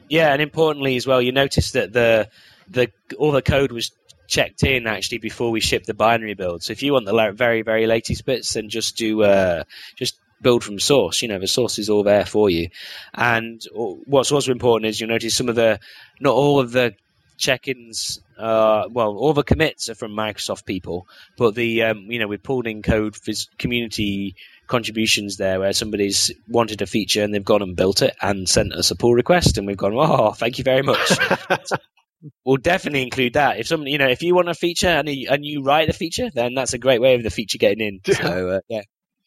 Yeah, 0.10 0.32
and 0.32 0.42
importantly 0.42 0.96
as 0.96 1.08
well, 1.08 1.22
you 1.22 1.32
notice 1.32 1.72
that 1.72 1.94
the 1.94 2.30
the 2.70 2.92
all 3.18 3.32
the 3.32 3.42
code 3.42 3.72
was 3.72 3.92
checked 4.28 4.64
in 4.64 4.88
actually 4.88 5.20
before 5.20 5.52
we 5.52 5.60
shipped 5.60 5.86
the 5.86 5.94
binary 5.94 6.34
build. 6.34 6.64
So 6.64 6.72
if 6.72 6.84
you 6.84 6.94
want 6.94 7.06
the 7.06 7.32
very 7.34 7.62
very 7.62 7.88
latest 7.88 8.26
bits, 8.26 8.54
then 8.54 8.70
just 8.70 8.98
do 8.98 9.24
uh, 9.24 9.64
just 9.96 10.18
build 10.42 10.64
from 10.64 10.80
source. 10.80 11.22
You 11.22 11.28
know, 11.28 11.40
the 11.40 11.48
source 11.48 11.80
is 11.80 11.90
all 11.90 12.04
there 12.04 12.26
for 12.26 12.50
you. 12.50 12.70
And 13.14 13.62
what's 13.74 14.32
also 14.32 14.52
important 14.52 14.90
is 14.90 15.00
you 15.00 15.08
notice 15.08 15.36
some 15.36 15.50
of 15.50 15.56
the 15.56 15.80
not 16.20 16.36
all 16.36 16.60
of 16.60 16.72
the 16.72 16.96
check-ins 17.38 18.22
uh, 18.38 18.88
well 18.90 19.18
all 19.18 19.34
the 19.34 19.44
commits 19.44 19.90
are 19.90 19.96
from 19.96 20.14
microsoft 20.14 20.66
people 20.66 21.06
but 21.38 21.54
the 21.54 21.84
um, 21.84 22.10
you 22.10 22.18
know 22.18 22.28
we 22.28 22.38
pulled 22.38 22.66
in 22.66 22.82
code 22.82 23.14
for 23.14 23.34
community 23.58 24.36
contributions 24.68 25.38
there 25.38 25.60
where 25.60 25.74
somebody's 25.74 26.32
wanted 26.48 26.82
a 26.82 26.86
feature 26.86 27.24
and 27.24 27.34
they've 27.34 27.44
gone 27.44 27.62
and 27.62 27.76
built 27.76 28.02
it 28.02 28.16
and 28.22 28.48
sent 28.48 28.74
us 28.74 28.92
a 28.92 28.96
pull 28.96 29.14
request 29.14 29.58
and 29.58 29.68
we've 29.68 29.78
gone, 29.78 29.94
oh, 29.96 30.32
thank 30.32 30.58
you 30.58 30.64
very 30.64 30.82
much. 30.82 31.12
we'll 32.46 32.58
definitely 32.58 33.04
include 33.04 33.34
that. 33.34 33.60
If 33.60 33.68
somebody, 33.68 33.92
you 33.92 33.98
know, 33.98 34.08
if 34.08 34.24
you 34.24 34.36
want 34.36 34.50
a 34.50 34.54
feature 34.54 34.88
and, 34.88 35.08
you, 35.10 35.30
and 35.30 35.46
you 35.46 35.64
write 35.64 35.88
the 35.88 35.94
feature, 35.94 36.30
then 36.34 36.54
that's 36.54 36.74
a 36.74 36.80
great 36.80 37.02
way 37.02 37.16
of 37.16 37.24
the 37.24 37.30
feature 37.30 37.58
getting 37.58 37.86
in. 37.86 38.00
Yeah. 38.06 38.16
So, 38.16 38.50
uh, 38.50 38.60
yeah, 38.70 38.82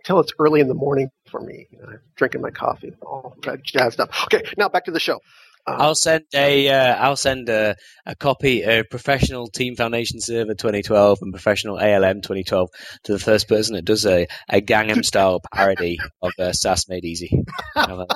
until 0.00 0.20
it's 0.20 0.32
early 0.38 0.60
in 0.60 0.68
the 0.68 0.74
morning 0.74 1.10
for 1.26 1.40
me, 1.40 1.66
you 1.70 1.78
know, 1.78 1.86
I'm 1.88 2.00
drinking 2.16 2.40
my 2.40 2.50
coffee, 2.50 2.94
all 3.02 3.36
that 3.44 3.62
jazz 3.62 3.94
stuff. 3.94 4.24
Okay, 4.24 4.42
now 4.56 4.68
back 4.68 4.86
to 4.86 4.90
the 4.90 5.00
show. 5.00 5.20
Um, 5.66 5.76
I'll 5.78 5.94
send 5.94 6.24
a 6.34 6.68
uh, 6.68 6.94
I'll 6.96 7.16
send 7.16 7.50
a, 7.50 7.76
a 8.06 8.14
copy 8.14 8.62
of 8.62 8.88
Professional 8.88 9.48
Team 9.48 9.76
Foundation 9.76 10.20
Server 10.20 10.54
2012 10.54 11.18
and 11.20 11.32
Professional 11.32 11.78
ALM 11.78 12.22
2012 12.22 12.70
to 13.04 13.12
the 13.12 13.18
first 13.18 13.46
person 13.46 13.74
that 13.74 13.84
does 13.84 14.06
a, 14.06 14.26
a 14.48 14.62
Gangnam 14.62 15.04
style 15.04 15.40
parody 15.54 15.98
of 16.22 16.32
uh, 16.38 16.52
SaaS 16.52 16.88
Made 16.88 17.04
Easy. 17.04 17.44
right 17.76 18.08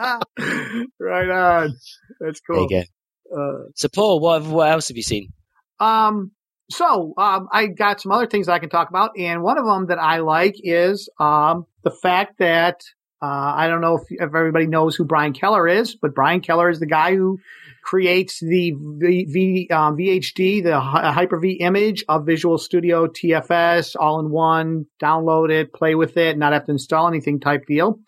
on. 0.00 1.74
That's 2.20 2.40
cool. 2.40 2.68
There 2.68 2.78
you 2.78 2.84
go. 3.32 3.36
Uh, 3.36 3.64
so, 3.74 3.88
Paul, 3.88 4.20
what 4.20 4.44
what 4.44 4.70
else 4.70 4.88
have 4.88 4.96
you 4.96 5.02
seen? 5.02 5.32
Um, 5.80 6.30
so 6.70 7.14
um, 7.16 7.48
I 7.52 7.66
got 7.66 8.00
some 8.00 8.12
other 8.12 8.26
things 8.26 8.48
I 8.48 8.58
can 8.58 8.68
talk 8.68 8.90
about, 8.90 9.12
and 9.18 9.42
one 9.42 9.58
of 9.58 9.64
them 9.64 9.86
that 9.86 9.98
I 9.98 10.18
like 10.18 10.56
is 10.62 11.08
um, 11.18 11.66
the 11.82 11.90
fact 11.90 12.38
that 12.38 12.82
uh, 13.20 13.52
I 13.56 13.66
don't 13.66 13.80
know 13.80 13.96
if, 13.96 14.02
if, 14.10 14.34
everybody 14.34 14.66
knows 14.66 14.94
who 14.94 15.04
Brian 15.04 15.32
Keller 15.32 15.66
is, 15.66 15.96
but 15.96 16.14
Brian 16.14 16.40
Keller 16.40 16.70
is 16.70 16.78
the 16.78 16.86
guy 16.86 17.16
who 17.16 17.40
creates 17.82 18.38
the 18.38 18.74
v, 18.78 19.24
v, 19.24 19.68
um, 19.72 19.96
VHD, 19.96 20.62
the 20.62 20.78
Hyper-V 20.78 21.52
image 21.52 22.04
of 22.08 22.26
Visual 22.26 22.58
Studio 22.58 23.06
TFS, 23.06 23.96
all 23.98 24.20
in 24.20 24.30
one. 24.30 24.86
Download 25.02 25.50
it, 25.50 25.72
play 25.72 25.96
with 25.96 26.16
it, 26.16 26.38
not 26.38 26.52
have 26.52 26.66
to 26.66 26.72
install 26.72 27.08
anything 27.08 27.40
type 27.40 27.66
deal. 27.66 27.98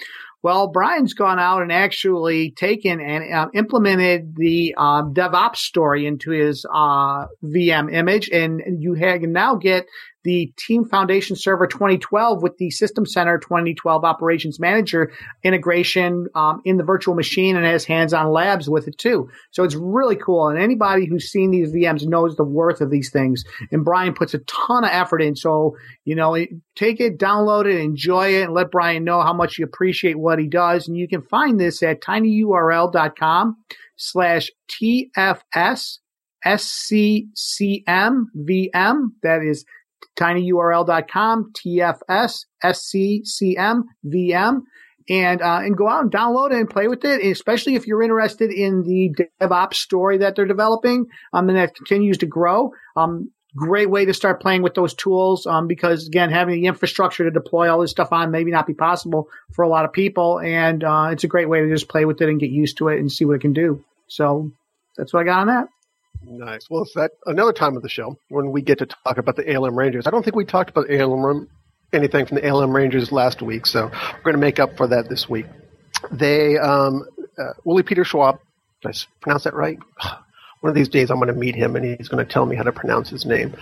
Well, 0.42 0.68
Brian's 0.68 1.12
gone 1.12 1.38
out 1.38 1.60
and 1.60 1.70
actually 1.70 2.52
taken 2.52 2.98
and 3.00 3.32
uh, 3.32 3.48
implemented 3.52 4.36
the 4.36 4.74
uh, 4.76 5.02
DevOps 5.02 5.56
story 5.56 6.06
into 6.06 6.30
his 6.30 6.64
uh, 6.72 7.26
VM 7.44 7.92
image, 7.92 8.30
and 8.30 8.62
you 8.82 8.94
can 8.94 9.32
now 9.32 9.56
get 9.56 9.84
the 10.24 10.52
Team 10.56 10.84
Foundation 10.84 11.36
Server 11.36 11.66
2012 11.66 12.42
with 12.42 12.56
the 12.58 12.70
System 12.70 13.06
Center 13.06 13.38
2012 13.38 14.04
Operations 14.04 14.60
Manager 14.60 15.12
integration 15.42 16.26
um, 16.34 16.60
in 16.64 16.76
the 16.76 16.84
virtual 16.84 17.14
machine 17.14 17.56
and 17.56 17.64
has 17.64 17.84
hands-on 17.84 18.30
labs 18.30 18.68
with 18.68 18.88
it 18.88 18.98
too. 18.98 19.30
So 19.50 19.64
it's 19.64 19.74
really 19.74 20.16
cool. 20.16 20.48
And 20.48 20.58
anybody 20.58 21.06
who's 21.06 21.30
seen 21.30 21.50
these 21.50 21.72
VMs 21.72 22.06
knows 22.06 22.36
the 22.36 22.44
worth 22.44 22.80
of 22.80 22.90
these 22.90 23.10
things. 23.10 23.44
And 23.72 23.84
Brian 23.84 24.14
puts 24.14 24.34
a 24.34 24.38
ton 24.40 24.84
of 24.84 24.90
effort 24.92 25.22
in. 25.22 25.36
So, 25.36 25.76
you 26.04 26.14
know, 26.14 26.34
take 26.76 27.00
it, 27.00 27.18
download 27.18 27.66
it, 27.66 27.80
enjoy 27.80 28.34
it, 28.34 28.44
and 28.44 28.54
let 28.54 28.70
Brian 28.70 29.04
know 29.04 29.22
how 29.22 29.32
much 29.32 29.58
you 29.58 29.64
appreciate 29.64 30.18
what 30.18 30.38
he 30.38 30.46
does. 30.46 30.88
And 30.88 30.96
you 30.96 31.08
can 31.08 31.22
find 31.22 31.58
this 31.58 31.82
at 31.82 32.02
tinyurl.com 32.02 33.56
slash 33.96 34.50
TFS 34.68 35.98
SCCM 36.44 38.24
VM. 38.36 39.08
That 39.22 39.42
is 39.42 39.64
tinyurl.com, 40.20 41.52
TFS, 41.54 42.44
and, 45.08 45.42
uh, 45.42 45.58
and 45.62 45.76
go 45.76 45.88
out 45.88 46.02
and 46.02 46.12
download 46.12 46.52
and 46.52 46.70
play 46.70 46.86
with 46.86 47.04
it, 47.04 47.24
especially 47.24 47.74
if 47.74 47.86
you're 47.86 48.02
interested 48.02 48.52
in 48.52 48.82
the 48.82 49.12
DevOps 49.40 49.74
story 49.74 50.18
that 50.18 50.36
they're 50.36 50.46
developing, 50.46 51.06
um, 51.32 51.48
and 51.48 51.58
that 51.58 51.74
continues 51.74 52.18
to 52.18 52.26
grow. 52.26 52.70
Um, 52.96 53.30
great 53.56 53.90
way 53.90 54.04
to 54.04 54.14
start 54.14 54.40
playing 54.40 54.62
with 54.62 54.74
those 54.74 54.94
tools 54.94 55.46
um, 55.46 55.66
because 55.66 56.06
again 56.06 56.30
having 56.30 56.54
the 56.54 56.68
infrastructure 56.68 57.24
to 57.24 57.32
deploy 57.32 57.68
all 57.68 57.80
this 57.80 57.90
stuff 57.90 58.12
on 58.12 58.30
maybe 58.30 58.52
not 58.52 58.64
be 58.64 58.74
possible 58.74 59.28
for 59.52 59.64
a 59.64 59.68
lot 59.68 59.84
of 59.84 59.92
people 59.92 60.38
and 60.38 60.84
uh, 60.84 61.08
it's 61.10 61.24
a 61.24 61.26
great 61.26 61.48
way 61.48 61.60
to 61.60 61.68
just 61.68 61.88
play 61.88 62.04
with 62.04 62.20
it 62.20 62.28
and 62.28 62.38
get 62.38 62.50
used 62.50 62.78
to 62.78 62.86
it 62.86 63.00
and 63.00 63.10
see 63.10 63.24
what 63.24 63.34
it 63.34 63.40
can 63.40 63.52
do 63.52 63.84
so 64.06 64.52
that's 64.96 65.12
what 65.12 65.20
i 65.20 65.24
got 65.24 65.40
on 65.40 65.46
that 65.48 65.66
Nice. 66.22 66.68
Well, 66.70 66.82
it's 66.82 66.94
that 66.94 67.12
another 67.26 67.52
time 67.52 67.76
of 67.76 67.82
the 67.82 67.88
show 67.88 68.18
when 68.28 68.50
we 68.50 68.62
get 68.62 68.78
to 68.78 68.86
talk 68.86 69.18
about 69.18 69.36
the 69.36 69.54
ALM 69.54 69.76
Rangers. 69.76 70.06
I 70.06 70.10
don't 70.10 70.22
think 70.22 70.36
we 70.36 70.44
talked 70.44 70.70
about 70.70 70.90
ALM 70.90 71.48
anything 71.92 72.26
from 72.26 72.36
the 72.36 72.48
ALM 72.48 72.74
Rangers 72.74 73.10
last 73.10 73.42
week, 73.42 73.66
so 73.66 73.86
we're 73.86 74.22
going 74.22 74.34
to 74.34 74.38
make 74.38 74.60
up 74.60 74.76
for 74.76 74.86
that 74.88 75.08
this 75.08 75.28
week. 75.28 75.46
They, 76.12 76.56
um, 76.58 77.04
uh, 77.38 77.52
Willy-Peter 77.64 78.04
Schaub, 78.04 78.38
did 78.82 78.94
I 78.94 78.94
pronounce 79.20 79.44
that 79.44 79.54
right? 79.54 79.78
One 80.60 80.68
of 80.68 80.74
these 80.74 80.90
days 80.90 81.10
I'm 81.10 81.16
going 81.16 81.32
to 81.32 81.34
meet 81.34 81.54
him 81.54 81.74
and 81.74 81.84
he's 81.84 82.08
going 82.08 82.24
to 82.24 82.30
tell 82.30 82.44
me 82.44 82.54
how 82.54 82.64
to 82.64 82.72
pronounce 82.72 83.08
his 83.08 83.24
name. 83.24 83.56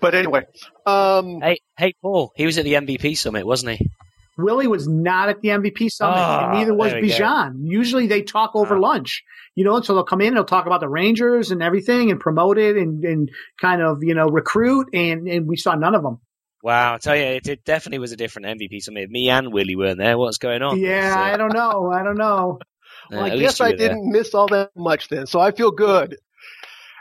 But 0.00 0.14
anyway. 0.14 0.46
Um, 0.86 1.42
hey, 1.42 1.60
hey, 1.76 1.94
Paul, 2.00 2.32
he 2.36 2.46
was 2.46 2.56
at 2.56 2.64
the 2.64 2.72
MVP 2.72 3.18
summit, 3.18 3.46
wasn't 3.46 3.76
he? 3.76 3.90
Willy 4.38 4.68
was 4.68 4.86
not 4.86 5.28
at 5.28 5.40
the 5.40 5.48
MVP 5.48 5.90
summit, 5.90 6.16
oh, 6.16 6.38
and 6.38 6.46
ah, 6.46 6.52
neither 6.52 6.72
was 6.72 6.92
Bijan. 6.92 7.54
Usually 7.62 8.06
they 8.06 8.22
talk 8.22 8.52
over 8.54 8.76
oh. 8.76 8.80
lunch, 8.80 9.24
you 9.54 9.64
know, 9.64 9.80
so 9.80 9.94
they'll 9.94 10.04
come 10.04 10.20
in 10.20 10.28
and 10.28 10.36
they'll 10.36 10.44
talk 10.44 10.66
about 10.66 10.80
the 10.80 10.88
Rangers 10.88 11.50
and 11.50 11.62
everything 11.62 12.10
and 12.10 12.20
promote 12.20 12.56
it 12.56 12.76
and, 12.76 13.04
and 13.04 13.30
kind 13.60 13.82
of, 13.82 14.02
you 14.02 14.14
know, 14.14 14.26
recruit, 14.26 14.88
and, 14.94 15.26
and 15.28 15.46
we 15.46 15.56
saw 15.56 15.74
none 15.74 15.94
of 15.94 16.02
them. 16.02 16.20
Wow, 16.62 16.94
I 16.94 16.98
tell 16.98 17.16
you, 17.16 17.22
it, 17.22 17.46
it 17.48 17.64
definitely 17.64 17.98
was 17.98 18.12
a 18.12 18.16
different 18.16 18.46
MVP 18.46 18.82
summit. 18.82 19.10
Me 19.10 19.28
and 19.28 19.52
Willy 19.52 19.76
weren't 19.76 19.98
there. 19.98 20.16
What's 20.16 20.38
going 20.38 20.62
on? 20.62 20.78
Yeah, 20.78 21.14
so. 21.14 21.20
Uh, 21.20 21.22
I 21.22 21.36
don't 21.36 21.52
know. 21.52 21.90
I 21.92 22.02
don't 22.02 22.18
know. 22.18 22.58
well, 23.10 23.24
I 23.24 23.36
guess 23.36 23.60
I 23.60 23.72
didn't 23.72 24.10
there. 24.10 24.20
miss 24.20 24.34
all 24.34 24.48
that 24.48 24.70
much 24.76 25.08
then, 25.08 25.26
so 25.26 25.40
I 25.40 25.52
feel 25.52 25.70
good. 25.70 26.16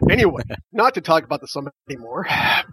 Anyway, 0.10 0.44
not 0.72 0.94
to 0.94 1.02
talk 1.02 1.24
about 1.24 1.42
the 1.42 1.48
summit 1.48 1.74
anymore, 1.90 2.26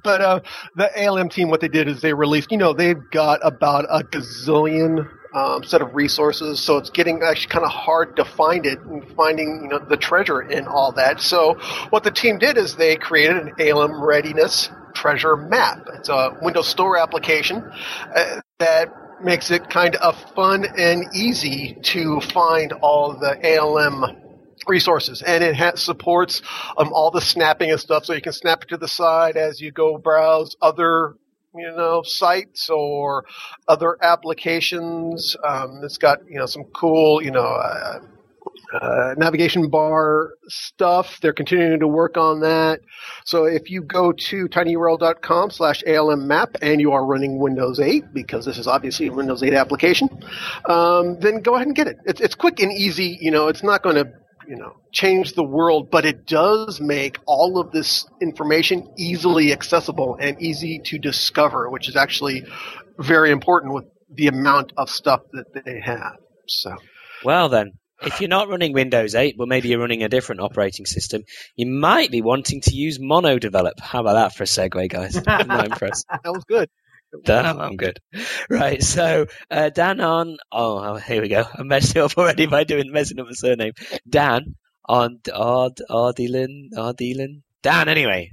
but 0.05 0.21
uh, 0.21 0.41
the 0.77 1.05
ALM 1.05 1.29
team, 1.29 1.49
what 1.49 1.61
they 1.61 1.69
did 1.69 1.89
is 1.89 2.01
they 2.01 2.13
released, 2.13 2.51
you 2.53 2.59
know, 2.59 2.73
they've 2.73 3.11
got 3.11 3.41
about 3.43 3.87
a 3.89 4.05
gazillion 4.05 5.09
um, 5.35 5.65
set 5.65 5.83
of 5.83 5.95
resources, 5.95 6.61
so 6.61 6.77
it's 6.77 6.91
getting 6.91 7.23
actually 7.23 7.49
kind 7.49 7.65
of 7.65 7.71
hard 7.71 8.17
to 8.17 8.25
find 8.25 8.67
it 8.67 8.79
and 8.81 9.05
finding, 9.17 9.63
you 9.63 9.69
know, 9.69 9.79
the 9.79 9.97
treasure 9.97 10.43
in 10.43 10.67
all 10.67 10.93
that. 10.93 11.21
So 11.21 11.55
what 11.91 12.05
the 12.05 12.11
team 12.11 12.39
did 12.39 12.57
is 12.57 12.77
they 12.77 12.97
created 12.97 13.37
an 13.37 13.53
ALM 13.59 14.03
readiness 14.03 14.71
treasure 14.95 15.37
map. 15.37 15.89
It's 15.95 16.09
a 16.09 16.39
Windows 16.41 16.69
Store 16.69 16.97
application 16.97 17.69
uh, 18.15 18.41
that 18.59 18.93
makes 19.23 19.51
it 19.51 19.71
kind 19.71 19.97
of 19.97 20.17
fun 20.35 20.65
and 20.65 21.05
easy 21.15 21.79
to 21.83 22.21
find 22.21 22.73
all 22.75 23.19
the 23.19 23.59
ALM 23.59 24.24
resources, 24.67 25.23
and 25.23 25.43
it 25.45 25.55
has, 25.55 25.81
supports 25.81 26.43
um, 26.79 26.93
all 26.93 27.11
the 27.11 27.21
snapping 27.21 27.71
and 27.71 27.81
stuff. 27.81 28.05
So 28.05 28.13
you 28.13 28.23
can 28.23 28.33
snap 28.33 28.63
it 28.63 28.69
to 28.69 28.77
the 28.77 28.89
side 28.89 29.37
as 29.37 29.61
you 29.61 29.71
go 29.73 29.99
browse 29.99 30.57
other 30.63 31.17
you 31.55 31.73
know 31.73 32.03
sites 32.03 32.69
or 32.69 33.25
other 33.69 33.97
applications. 34.03 35.37
Um, 35.47 35.81
it's 35.83 35.99
got 35.99 36.19
you 36.29 36.39
know 36.39 36.47
some 36.47 36.65
cool 36.75 37.23
you 37.23 37.31
know. 37.31 37.45
Uh, 37.45 38.01
uh, 38.81 39.15
navigation 39.17 39.69
bar 39.69 40.35
stuff. 40.49 41.21
They're 41.21 41.33
continuing 41.33 41.81
to 41.81 41.87
work 41.87 42.17
on 42.17 42.41
that. 42.41 42.81
So 43.25 43.45
if 43.45 43.71
you 43.71 43.83
go 43.83 44.13
to 44.13 44.49
tinyurl.com 44.49 45.51
slash 45.51 45.83
ALM 45.87 46.27
map 46.27 46.57
and 46.61 46.81
you 46.81 46.93
are 46.93 47.05
running 47.05 47.39
Windows 47.39 47.79
8, 47.79 48.13
because 48.13 48.45
this 48.45 48.59
is 48.59 48.67
obviously 48.67 49.07
a 49.07 49.13
Windows 49.13 49.43
8 49.43 49.55
application, 49.55 50.09
um, 50.69 51.21
then 51.21 51.41
go 51.41 51.55
ahead 51.55 51.69
and 51.69 51.77
get 51.77 51.87
it. 51.87 51.99
It's, 52.05 52.21
it's 52.21 52.35
quick 52.35 52.61
and 52.61 52.73
easy. 52.73 53.17
You 53.21 53.31
know, 53.31 53.49
it's 53.49 53.63
not 53.63 53.83
going 53.83 53.97
to 53.97 54.13
you 54.49 54.57
know, 54.57 54.77
change 54.93 55.35
the 55.35 55.45
world, 55.45 55.91
but 55.91 56.05
it 56.05 56.27
does 56.27 56.81
make 56.81 57.19
all 57.27 57.59
of 57.59 57.71
this 57.73 58.07
information 58.21 58.89
easily 58.99 59.53
accessible 59.53 60.17
and 60.21 60.41
easy 60.41 60.81
to 60.85 60.99
discover, 60.99 61.71
which 61.71 61.89
is 61.89 61.97
actually 61.97 62.45
very 62.99 63.31
important 63.31 63.75
with 63.75 63.85
the 64.13 64.29
amount 64.29 64.73
of 64.77 64.89
stuff 64.91 65.21
that 65.33 65.65
they 65.65 65.81
have. 65.81 66.17
So, 66.47 66.77
well 67.25 67.49
then, 67.49 67.73
if 68.03 68.21
you're 68.21 68.29
not 68.29 68.49
running 68.49 68.73
Windows 68.73 69.15
8, 69.15 69.37
but 69.39 69.49
maybe 69.49 69.69
you're 69.69 69.81
running 69.81 70.03
a 70.03 70.09
different 70.09 70.41
operating 70.41 70.87
system, 70.87 71.23
you 71.57 71.67
might 71.67 72.11
be 72.11 72.23
wanting 72.23 72.61
to 72.63 72.75
use 72.75 72.99
MonoDevelop. 72.99 73.81
How 73.81 74.01
about 74.01 74.15
that 74.15 74.35
for 74.35 74.43
a 74.43 74.47
segue, 74.47 74.89
guys? 74.91 75.21
I'm 75.27 75.49
not 75.49 75.65
impressed. 75.73 76.07
That 76.09 76.33
was 76.33 76.45
good. 76.45 76.69
Damn, 77.23 77.61
I'm 77.61 77.77
good. 77.77 78.01
Right, 78.49 78.83
so 78.83 79.27
uh, 79.51 79.71
Dan 79.71 80.01
on. 80.01 80.37
Oh, 80.51 80.79
oh, 80.79 80.97
here 80.97 81.23
we 81.23 81.29
go. 81.29 81.45
I 81.53 81.63
messed 81.63 81.97
it 81.97 82.01
up 82.01 82.17
already 82.17 82.47
by 82.47 82.65
doing 82.65 82.93
messing 82.93 83.21
up 83.21 83.29
the 83.29 83.35
surname. 83.35 83.73
Dan 84.09 84.57
on 84.85 85.21
Ard 85.33 85.81
Ardilin 85.91 86.71
Ardilin 86.75 87.43
Dan. 87.63 87.89
Anyway, 87.89 88.31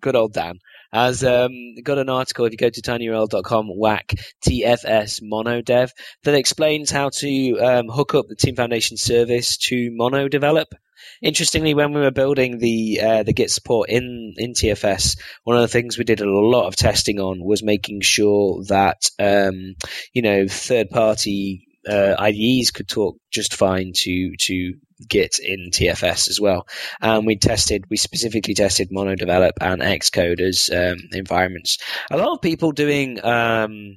good 0.00 0.16
old 0.16 0.32
Dan 0.32 0.58
has 0.92 1.22
um, 1.24 1.52
got 1.82 1.98
an 1.98 2.08
article. 2.08 2.46
If 2.46 2.52
you 2.52 2.58
go 2.58 2.70
to 2.70 2.82
tinyurl.com, 2.82 3.68
whack 3.76 4.14
TFS 4.46 5.22
MonoDev 5.22 5.90
that 6.24 6.34
explains 6.34 6.90
how 6.90 7.10
to 7.10 7.58
um, 7.58 7.88
hook 7.88 8.14
up 8.14 8.26
the 8.28 8.36
Team 8.36 8.56
Foundation 8.56 8.96
service 8.96 9.56
to 9.68 9.90
MonoDevelop. 9.90 10.66
Interestingly, 11.22 11.74
when 11.74 11.92
we 11.92 12.00
were 12.00 12.10
building 12.10 12.58
the 12.58 13.00
uh, 13.02 13.22
the 13.22 13.32
Git 13.32 13.50
support 13.50 13.88
in 13.88 14.34
in 14.36 14.52
TFS, 14.52 15.18
one 15.44 15.56
of 15.56 15.62
the 15.62 15.68
things 15.68 15.98
we 15.98 16.04
did 16.04 16.20
a 16.20 16.30
lot 16.30 16.66
of 16.66 16.76
testing 16.76 17.20
on 17.20 17.42
was 17.42 17.62
making 17.62 18.00
sure 18.00 18.62
that 18.68 19.10
um, 19.18 19.74
you 20.12 20.22
know 20.22 20.46
third 20.48 20.90
party 20.90 21.66
uh, 21.88 22.14
IDEs 22.18 22.70
could 22.70 22.88
talk 22.88 23.16
just 23.30 23.54
fine 23.54 23.92
to 23.94 24.34
to 24.38 24.74
Git 25.08 25.38
in 25.38 25.70
TFS 25.70 26.28
as 26.28 26.40
well. 26.40 26.66
And 27.00 27.24
we 27.24 27.36
tested, 27.36 27.84
we 27.88 27.96
specifically 27.96 28.54
tested 28.54 28.90
MonoDevelop 28.90 29.52
and 29.60 29.80
Xcode 29.80 30.40
as 30.40 30.70
um, 30.72 30.98
environments. 31.12 31.78
A 32.10 32.16
lot 32.16 32.34
of 32.34 32.42
people 32.42 32.72
doing 32.72 33.24
um, 33.24 33.96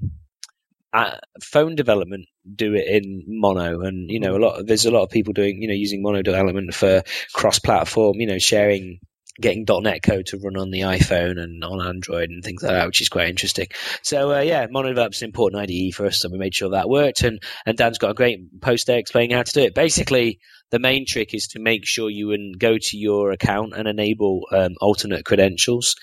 uh, 0.93 1.17
phone 1.41 1.75
development 1.75 2.25
do 2.55 2.73
it 2.73 2.85
in 2.87 3.23
mono 3.27 3.81
and 3.81 4.09
you 4.09 4.19
know 4.19 4.35
a 4.35 4.39
lot 4.39 4.65
there's 4.65 4.85
a 4.85 4.91
lot 4.91 5.03
of 5.03 5.09
people 5.09 5.33
doing 5.33 5.61
you 5.61 5.67
know 5.67 5.73
using 5.73 6.01
mono 6.01 6.21
development 6.21 6.73
for 6.73 7.01
cross 7.33 7.59
platform 7.59 8.19
you 8.19 8.27
know 8.27 8.39
sharing 8.39 8.99
getting 9.41 9.65
.NET 9.67 10.01
code 10.03 10.27
to 10.27 10.37
run 10.37 10.57
on 10.57 10.71
the 10.71 10.81
iPhone 10.81 11.41
and 11.41 11.63
on 11.63 11.85
Android 11.85 12.29
and 12.29 12.43
things 12.43 12.63
like 12.63 12.71
that, 12.71 12.87
which 12.87 13.01
is 13.01 13.09
quite 13.09 13.29
interesting. 13.29 13.67
So 14.01 14.33
uh, 14.33 14.41
yeah, 14.41 14.65
is 14.65 15.21
an 15.21 15.25
important 15.25 15.61
IDE 15.61 15.93
for 15.93 16.05
us, 16.05 16.19
so 16.19 16.29
we 16.29 16.37
made 16.37 16.55
sure 16.55 16.69
that 16.69 16.89
worked. 16.89 17.23
And 17.23 17.41
and 17.65 17.77
Dan's 17.77 17.97
got 17.97 18.11
a 18.11 18.15
great 18.15 18.61
post 18.61 18.87
there 18.87 18.99
explaining 18.99 19.35
how 19.35 19.43
to 19.43 19.53
do 19.53 19.61
it. 19.61 19.75
Basically, 19.75 20.39
the 20.71 20.79
main 20.79 21.05
trick 21.05 21.33
is 21.33 21.47
to 21.49 21.59
make 21.59 21.85
sure 21.85 22.09
you 22.09 22.31
and 22.31 22.57
go 22.57 22.77
to 22.77 22.97
your 22.97 23.31
account 23.31 23.73
and 23.75 23.87
enable 23.87 24.47
um, 24.51 24.75
alternate 24.79 25.25
credentials. 25.25 25.95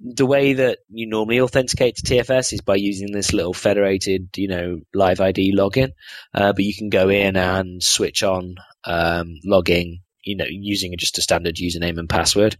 The 0.00 0.26
way 0.26 0.54
that 0.54 0.78
you 0.88 1.08
normally 1.08 1.40
authenticate 1.40 1.96
to 1.96 2.02
TFS 2.02 2.52
is 2.52 2.60
by 2.60 2.74
using 2.74 3.12
this 3.12 3.32
little 3.32 3.54
federated, 3.54 4.30
you 4.36 4.48
know, 4.48 4.80
live 4.92 5.20
ID 5.20 5.54
login. 5.56 5.92
Uh, 6.34 6.52
but 6.52 6.64
you 6.64 6.74
can 6.74 6.90
go 6.90 7.08
in 7.08 7.36
and 7.36 7.82
switch 7.82 8.24
on 8.24 8.56
um, 8.84 9.36
logging 9.44 10.00
you 10.26 10.36
know, 10.36 10.44
using 10.48 10.92
just 10.98 11.18
a 11.18 11.22
standard 11.22 11.56
username 11.56 11.98
and 11.98 12.08
password. 12.08 12.56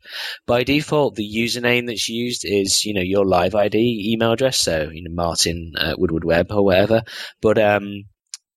By 0.47 0.63
default, 0.63 1.17
the 1.17 1.29
username 1.29 1.89
that's 1.89 2.09
used 2.09 2.45
is, 2.45 2.85
you 2.85 2.95
know, 2.95 3.03
your 3.03 3.27
live 3.27 3.55
ID 3.55 4.13
email 4.13 4.33
address. 4.33 4.59
So, 4.59 4.89
you 4.93 5.03
know, 5.03 5.13
Martin 5.13 5.73
uh, 5.77 5.95
Woodward 5.99 6.25
Web 6.25 6.53
or 6.53 6.65
whatever. 6.65 7.03
But, 7.43 7.59
um, 7.59 8.05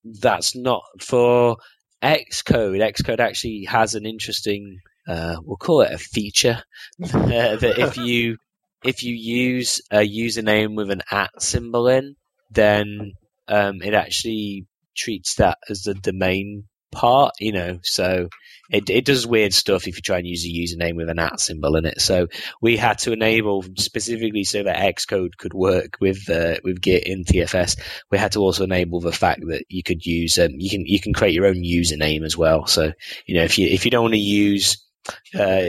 that's 0.03 0.55
not 0.55 0.83
for 1.01 1.57
Xcode. 2.01 2.79
Xcode 2.79 3.19
actually 3.19 3.65
has 3.65 3.95
an 3.95 4.05
interesting, 4.05 4.79
uh, 5.07 5.37
we'll 5.43 5.57
call 5.57 5.81
it 5.81 5.91
a 5.91 5.97
feature 5.97 6.61
uh, 7.03 7.07
that 7.57 7.75
if 7.77 7.97
you, 7.97 8.37
if 8.83 9.03
you 9.03 9.13
use 9.13 9.81
a 9.91 10.07
username 10.07 10.75
with 10.75 10.91
an 10.91 11.01
at 11.11 11.31
symbol 11.41 11.87
in, 11.87 12.15
then, 12.51 13.13
um, 13.47 13.81
it 13.81 13.95
actually 13.95 14.67
treats 14.95 15.35
that 15.35 15.57
as 15.69 15.81
the 15.81 15.95
domain 15.95 16.68
part, 16.91 17.33
you 17.39 17.51
know, 17.51 17.79
so 17.83 18.29
it, 18.69 18.89
it 18.89 19.05
does 19.05 19.25
weird 19.25 19.53
stuff 19.53 19.87
if 19.87 19.95
you 19.95 20.01
try 20.01 20.19
and 20.19 20.27
use 20.27 20.45
a 20.45 20.47
username 20.47 20.95
with 20.95 21.09
an 21.09 21.19
at 21.19 21.39
symbol 21.39 21.75
in 21.75 21.85
it. 21.85 22.01
So 22.01 22.27
we 22.61 22.77
had 22.77 22.99
to 22.99 23.11
enable 23.11 23.63
specifically 23.77 24.43
so 24.43 24.63
that 24.63 24.95
Xcode 24.95 25.37
could 25.37 25.53
work 25.53 25.97
with 25.99 26.29
uh, 26.29 26.57
with 26.63 26.81
Git 26.81 27.07
in 27.07 27.23
TFS. 27.23 27.79
We 28.11 28.17
had 28.17 28.33
to 28.33 28.39
also 28.39 28.63
enable 28.63 28.99
the 28.99 29.11
fact 29.11 29.41
that 29.47 29.65
you 29.69 29.83
could 29.83 30.05
use 30.05 30.37
um, 30.37 30.51
you 30.51 30.69
can 30.69 30.85
you 30.85 30.99
can 30.99 31.13
create 31.13 31.33
your 31.33 31.47
own 31.47 31.63
username 31.63 32.23
as 32.23 32.37
well. 32.37 32.67
So 32.67 32.91
you 33.25 33.35
know 33.35 33.43
if 33.43 33.57
you 33.57 33.67
if 33.67 33.85
you 33.85 33.91
don't 33.91 34.03
want 34.03 34.13
to 34.13 34.19
use 34.19 34.85
uh, 35.33 35.65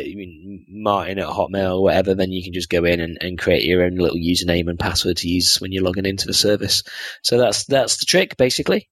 Martin 0.69 1.19
at 1.19 1.27
Hotmail 1.27 1.77
or 1.77 1.83
whatever, 1.83 2.15
then 2.15 2.31
you 2.31 2.43
can 2.45 2.53
just 2.53 2.69
go 2.69 2.85
in 2.85 3.01
and, 3.01 3.17
and 3.23 3.39
create 3.39 3.65
your 3.65 3.85
own 3.85 3.97
little 3.97 4.19
username 4.19 4.69
and 4.69 4.79
password 4.79 5.17
to 5.19 5.29
use 5.29 5.59
when 5.61 5.73
you're 5.73 5.85
logging 5.85 6.05
into 6.05 6.27
the 6.27 6.35
service. 6.35 6.83
So 7.23 7.39
that's 7.39 7.65
that's 7.65 7.99
the 7.99 8.05
trick, 8.05 8.37
basically. 8.37 8.91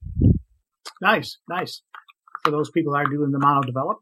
Nice, 1.03 1.37
nice 1.49 1.83
for 2.45 2.51
those 2.51 2.71
people 2.71 2.93
that 2.93 3.07
are 3.07 3.11
doing 3.11 3.31
the 3.31 3.39
mono 3.39 3.63
develop. 3.63 3.99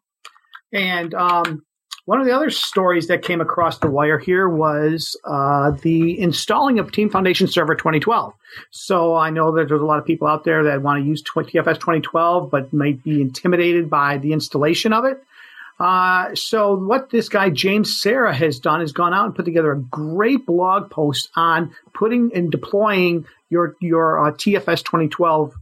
And 0.72 1.14
um, 1.14 1.64
one 2.06 2.20
of 2.20 2.26
the 2.26 2.34
other 2.34 2.50
stories 2.50 3.08
that 3.08 3.22
came 3.22 3.40
across 3.40 3.78
the 3.78 3.90
wire 3.90 4.18
here 4.18 4.48
was 4.48 5.16
uh, 5.24 5.72
the 5.82 6.18
installing 6.20 6.78
of 6.78 6.92
Team 6.92 7.10
Foundation 7.10 7.48
Server 7.48 7.74
2012. 7.74 8.32
So 8.70 9.16
I 9.16 9.30
know 9.30 9.52
that 9.56 9.68
there's 9.68 9.80
a 9.80 9.84
lot 9.84 9.98
of 9.98 10.06
people 10.06 10.28
out 10.28 10.44
there 10.44 10.64
that 10.64 10.82
want 10.82 11.02
to 11.02 11.08
use 11.08 11.22
TFS 11.22 11.74
2012, 11.74 12.50
but 12.50 12.72
might 12.72 13.02
be 13.02 13.20
intimidated 13.20 13.90
by 13.90 14.18
the 14.18 14.32
installation 14.32 14.92
of 14.92 15.04
it. 15.04 15.20
Uh, 15.78 16.34
so 16.34 16.76
what 16.76 17.10
this 17.10 17.28
guy 17.28 17.50
James 17.50 18.00
Serra 18.00 18.34
has 18.34 18.60
done 18.60 18.80
is 18.80 18.92
gone 18.92 19.12
out 19.12 19.26
and 19.26 19.34
put 19.34 19.44
together 19.44 19.72
a 19.72 19.80
great 19.80 20.46
blog 20.46 20.90
post 20.90 21.28
on 21.36 21.74
putting 21.92 22.30
and 22.34 22.50
deploying 22.50 23.26
your 23.50 23.76
your 23.80 24.26
uh, 24.26 24.32
TFS 24.32 24.84
2012 24.84 25.54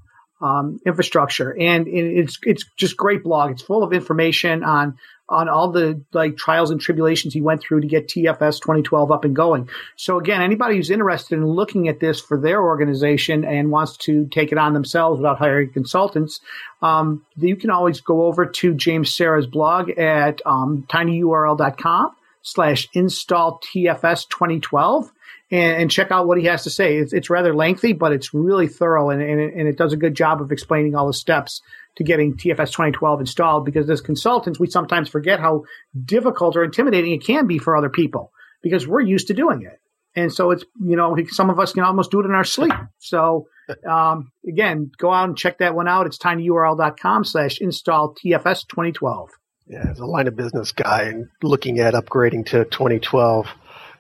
um, 0.45 0.79
infrastructure, 0.85 1.57
and 1.59 1.89
it's 1.89 2.39
it's 2.43 2.65
just 2.77 2.97
great 2.97 3.23
blog. 3.25 3.53
It's 3.53 3.63
full 3.63 3.83
of 3.83 3.93
information 3.93 4.63
on 4.63 4.99
on 5.27 5.49
all 5.49 5.71
the 5.71 6.03
like 6.13 6.37
trials 6.37 6.71
and 6.71 6.79
tribulations 6.79 7.33
he 7.33 7.41
went 7.41 7.63
through 7.63 7.81
to 7.81 7.87
get 7.87 8.09
TFS 8.09 8.61
2012 8.61 9.11
up 9.11 9.25
and 9.25 9.35
going. 9.35 9.71
So 9.97 10.19
again, 10.19 10.43
anybody 10.43 10.77
who's 10.77 10.91
interested 10.91 11.37
in 11.37 11.47
looking 11.47 11.89
at 11.89 11.99
this 11.99 12.21
for 12.21 12.39
their 12.39 12.63
organization 12.63 13.43
and 13.43 13.71
wants 13.71 13.97
to 13.99 14.27
take 14.27 14.53
it 14.53 14.59
on 14.59 14.75
themselves 14.75 15.19
without 15.19 15.39
hiring 15.39 15.73
consultants, 15.73 16.41
um, 16.83 17.25
you 17.37 17.57
can 17.57 17.71
always 17.71 18.03
go 18.03 18.27
over 18.27 18.45
to 18.45 18.75
James 18.75 19.17
Serra's 19.17 19.47
blog 19.47 19.89
at 19.91 20.43
um, 20.45 20.85
tinyurl.com 20.91 22.15
slash 22.43 22.89
install 22.93 23.61
TFS 23.61 24.29
2012 24.29 25.11
and, 25.51 25.83
and, 25.83 25.91
check 25.91 26.11
out 26.11 26.27
what 26.27 26.39
he 26.39 26.47
has 26.47 26.65
to 26.65 26.71
say. 26.71 26.97
It's, 26.97 27.13
it's 27.13 27.31
rather 27.31 27.55
lengthy, 27.55 27.93
but 27.93 28.13
it's 28.13 28.33
really 28.33 28.67
thorough 28.67 29.11
and, 29.11 29.21
and, 29.21 29.41
it, 29.41 29.55
and 29.55 29.69
it 29.69 29.77
does 29.77 29.93
a 29.93 29.97
good 29.97 30.15
job 30.15 30.41
of 30.41 30.53
explaining 30.53 30.95
all 30.95 31.07
the 31.07 31.13
steps 31.13 31.61
to 31.97 32.05
getting 32.05 32.35
TFS 32.35 32.73
2012 32.73 33.21
installed 33.21 33.65
because 33.65 33.89
as 33.89 34.01
consultants, 34.01 34.59
we 34.59 34.69
sometimes 34.69 35.09
forget 35.09 35.41
how 35.41 35.65
difficult 36.05 36.57
or 36.57 36.65
intimidating 36.65 37.13
it 37.13 37.25
can 37.25 37.47
be 37.47 37.59
for 37.59 37.77
other 37.77 37.91
people 37.91 38.33
because 38.63 38.87
we're 38.87 39.01
used 39.01 39.29
to 39.29 39.35
doing 39.35 39.63
it. 39.63 39.79
And 40.17 40.33
so 40.33 40.51
it's, 40.53 40.65
you 40.81 40.97
know, 40.97 41.17
some 41.29 41.51
of 41.51 41.59
us 41.59 41.73
can 41.73 41.83
almost 41.83 42.11
do 42.11 42.21
it 42.21 42.25
in 42.25 42.33
our 42.33 42.45
sleep. 42.45 42.73
So, 42.99 43.49
um, 43.89 44.31
again, 44.49 44.91
go 44.97 45.13
out 45.13 45.29
and 45.29 45.37
check 45.37 45.59
that 45.59 45.75
one 45.75 45.89
out. 45.89 46.07
It's 46.07 46.19
tinyurl.com 46.19 47.25
slash 47.25 47.61
install 47.61 48.15
TFS 48.15 48.67
2012. 48.69 49.31
Yeah, 49.67 49.87
as 49.91 49.99
a 49.99 50.07
line 50.07 50.29
of 50.29 50.37
business 50.37 50.73
guy 50.73 51.05
and 51.05 51.29
looking 51.43 51.79
at 51.79 51.95
upgrading 51.95 52.47
to 52.47 52.65
2012, 52.65 53.47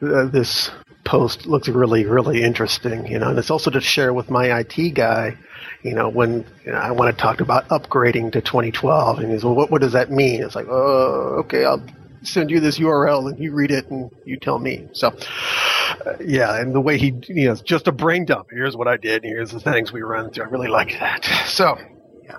uh, 0.03 0.25
this 0.27 0.71
post 1.05 1.47
looks 1.47 1.69
really, 1.69 2.05
really 2.05 2.43
interesting, 2.43 3.07
you 3.07 3.19
know, 3.19 3.31
and 3.31 3.39
it's 3.39 3.51
also 3.51 3.71
to 3.71 3.81
share 3.81 4.13
with 4.13 4.31
my 4.31 4.59
IT 4.61 4.95
guy, 4.95 5.37
you 5.83 5.95
know, 5.95 6.09
when 6.09 6.45
you 6.65 6.73
know, 6.73 6.79
I 6.79 6.91
want 6.93 7.17
to 7.17 7.23
talk 7.23 7.41
about 7.41 7.69
upgrading 7.69 8.33
to 8.33 8.41
2012 8.41 9.19
and 9.19 9.33
he's, 9.33 9.45
well, 9.45 9.55
what, 9.55 9.71
what 9.71 9.81
does 9.81 9.93
that 9.93 10.11
mean? 10.11 10.43
It's 10.43 10.55
like, 10.55 10.67
oh, 10.69 11.37
okay, 11.41 11.65
I'll 11.65 11.83
send 12.23 12.51
you 12.51 12.61
this 12.61 12.79
URL 12.79 13.31
and 13.31 13.39
you 13.39 13.53
read 13.53 13.71
it 13.71 13.91
and 13.91 14.11
you 14.25 14.39
tell 14.39 14.59
me. 14.59 14.89
So, 14.93 15.09
uh, 15.09 16.15
yeah, 16.21 16.59
and 16.59 16.75
the 16.75 16.81
way 16.81 16.99
he, 16.99 17.15
you 17.29 17.47
know, 17.47 17.53
it's 17.53 17.61
just 17.61 17.87
a 17.87 17.93
brain 17.93 18.25
dump. 18.25 18.49
Here's 18.51 18.77
what 18.77 18.89
I 18.89 18.97
did. 18.97 19.25
Here's 19.25 19.51
the 19.51 19.61
things 19.61 19.93
we 19.93 20.03
run 20.03 20.31
through. 20.31 20.45
I 20.45 20.49
really 20.49 20.69
like 20.69 20.99
that. 20.99 21.25
So, 21.47 21.79
yeah. 22.25 22.39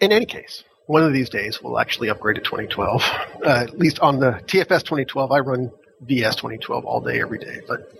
In 0.00 0.12
any 0.12 0.26
case, 0.26 0.64
one 0.86 1.04
of 1.04 1.12
these 1.12 1.28
days 1.28 1.62
we'll 1.62 1.78
actually 1.78 2.08
upgrade 2.08 2.36
to 2.36 2.42
2012. 2.42 3.02
Uh, 3.44 3.48
at 3.48 3.78
least 3.78 4.00
on 4.00 4.18
the 4.18 4.32
TFS 4.46 4.80
2012, 4.80 5.30
I 5.30 5.38
run 5.40 5.70
VS 6.00 6.36
2012 6.36 6.84
all 6.84 7.00
day, 7.00 7.20
every 7.20 7.38
day. 7.38 7.60
But 7.66 7.92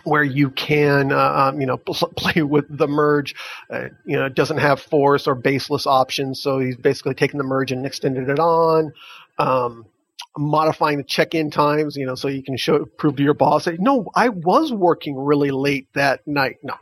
where 0.03 0.25
you 0.25 0.51
can, 0.51 1.13
uh, 1.13 1.51
um, 1.53 1.61
you 1.61 1.67
know, 1.67 1.77
pl- 1.87 2.13
play 2.17 2.43
with 2.43 2.67
the 2.69 2.89
merge. 2.89 3.35
Uh, 3.71 3.89
you 4.05 4.17
know, 4.17 4.27
it 4.27 4.35
doesn't 4.35 4.59
have 4.59 4.81
force 4.81 5.27
or 5.27 5.35
baseless 5.35 5.87
options, 5.87 6.41
so 6.41 6.59
he's 6.59 6.77
basically 6.77 7.15
taken 7.15 7.39
the 7.39 7.45
merge 7.45 7.73
and 7.73 7.87
extended 7.87 8.29
it 8.29 8.39
on. 8.39 8.93
Um, 9.39 9.87
modifying 10.37 10.99
the 10.99 11.05
check-in 11.05 11.51
times, 11.51 11.97
you 11.97 12.07
know, 12.07 12.15
so 12.15 12.29
you 12.29 12.43
can 12.43 12.57
show 12.57 12.85
prove 12.85 13.17
to 13.17 13.23
your 13.23 13.35
boss, 13.35 13.65
say, 13.65 13.77
no, 13.79 14.11
I 14.15 14.31
was 14.31 14.73
working 14.73 15.17
really 15.17 15.51
late 15.51 15.89
that 15.95 16.27
night. 16.27 16.59
No. 16.63 16.75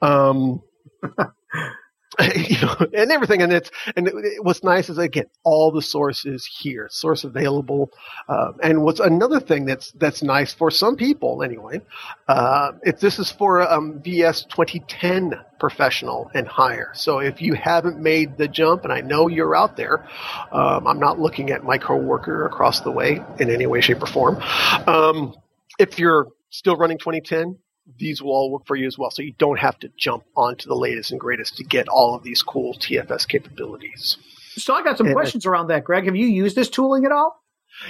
Um, 0.00 0.62
you 2.36 2.60
know, 2.60 2.76
and 2.92 3.10
everything. 3.10 3.42
And 3.42 3.52
it's 3.52 3.70
and 3.96 4.10
what's 4.40 4.62
nice 4.62 4.88
is 4.88 4.98
again 4.98 5.26
all 5.42 5.70
the 5.70 5.82
sources 5.82 6.46
here, 6.46 6.88
source 6.90 7.24
available. 7.24 7.90
Uh, 8.28 8.52
and 8.62 8.82
what's 8.82 9.00
another 9.00 9.40
thing 9.40 9.64
that's 9.64 9.92
that's 9.92 10.22
nice 10.22 10.52
for 10.52 10.70
some 10.70 10.96
people 10.96 11.42
anyway. 11.42 11.80
Uh, 12.28 12.72
if 12.82 13.00
this 13.00 13.18
is 13.18 13.30
for 13.30 13.60
um, 13.70 14.00
VS 14.02 14.44
2010 14.44 15.34
professional 15.58 16.30
and 16.34 16.46
higher. 16.46 16.90
So 16.94 17.20
if 17.20 17.40
you 17.40 17.54
haven't 17.54 17.98
made 17.98 18.36
the 18.36 18.48
jump, 18.48 18.84
and 18.84 18.92
I 18.92 19.00
know 19.00 19.28
you're 19.28 19.56
out 19.56 19.76
there, 19.76 20.06
um, 20.52 20.86
I'm 20.86 20.98
not 20.98 21.18
looking 21.18 21.50
at 21.50 21.64
my 21.64 21.78
coworker 21.78 22.44
across 22.44 22.80
the 22.80 22.90
way 22.90 23.22
in 23.38 23.50
any 23.50 23.66
way, 23.66 23.80
shape, 23.80 24.02
or 24.02 24.06
form. 24.06 24.42
Um, 24.86 25.34
if 25.78 25.98
you're 25.98 26.28
still 26.50 26.76
running 26.76 26.98
2010, 26.98 27.58
these 27.98 28.22
will 28.22 28.32
all 28.32 28.50
work 28.50 28.66
for 28.66 28.76
you 28.76 28.86
as 28.86 28.98
well. 28.98 29.10
So 29.10 29.22
you 29.22 29.34
don't 29.38 29.58
have 29.58 29.78
to 29.80 29.90
jump 29.96 30.24
onto 30.36 30.68
the 30.68 30.76
latest 30.76 31.10
and 31.10 31.20
greatest 31.20 31.56
to 31.58 31.64
get 31.64 31.88
all 31.88 32.14
of 32.14 32.22
these 32.22 32.42
cool 32.42 32.74
TFS 32.74 33.28
capabilities. 33.28 34.16
So 34.56 34.74
I 34.74 34.82
got 34.82 34.98
some 34.98 35.08
and 35.08 35.14
questions 35.14 35.46
I, 35.46 35.50
around 35.50 35.68
that, 35.68 35.84
Greg. 35.84 36.06
Have 36.06 36.16
you 36.16 36.26
used 36.26 36.56
this 36.56 36.68
tooling 36.68 37.04
at 37.04 37.12
all? 37.12 37.40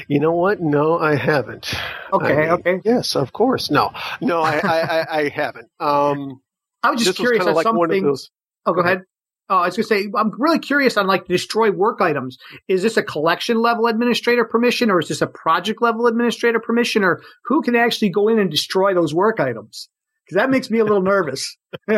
You 0.08 0.18
know 0.18 0.32
what? 0.32 0.60
No, 0.60 0.98
I 0.98 1.14
haven't. 1.14 1.74
Okay, 2.12 2.32
I 2.32 2.40
mean, 2.40 2.48
okay. 2.50 2.80
Yes, 2.84 3.16
of 3.16 3.32
course. 3.32 3.70
No, 3.70 3.92
no, 4.20 4.40
I, 4.40 4.58
I, 4.58 5.20
I, 5.20 5.28
haven't. 5.34 5.68
Um, 5.78 6.40
I 6.82 6.90
was 6.90 7.04
just 7.04 7.18
curious. 7.18 7.44
Was 7.44 7.54
like 7.54 7.64
something. 7.64 8.02
Those, 8.02 8.30
oh, 8.64 8.72
go 8.72 8.80
ahead. 8.80 9.02
Oh, 9.50 9.58
I 9.58 9.66
was 9.66 9.76
going 9.76 9.84
to 9.84 9.88
say, 9.88 10.10
I'm 10.16 10.30
really 10.38 10.58
curious 10.58 10.96
on 10.96 11.06
like 11.06 11.26
destroy 11.26 11.70
work 11.70 12.00
items. 12.00 12.38
Is 12.66 12.82
this 12.82 12.96
a 12.96 13.02
collection 13.02 13.60
level 13.60 13.86
administrator 13.86 14.44
permission 14.44 14.90
or 14.90 15.00
is 15.00 15.08
this 15.08 15.20
a 15.20 15.26
project 15.26 15.82
level 15.82 16.06
administrator 16.06 16.60
permission 16.60 17.04
or 17.04 17.20
who 17.44 17.60
can 17.60 17.76
actually 17.76 18.08
go 18.08 18.28
in 18.28 18.38
and 18.38 18.50
destroy 18.50 18.94
those 18.94 19.12
work 19.12 19.40
items? 19.40 19.90
Because 20.24 20.36
that 20.36 20.48
makes 20.48 20.70
me 20.70 20.78
a 20.78 20.84
little 20.84 21.02
nervous. 21.02 21.54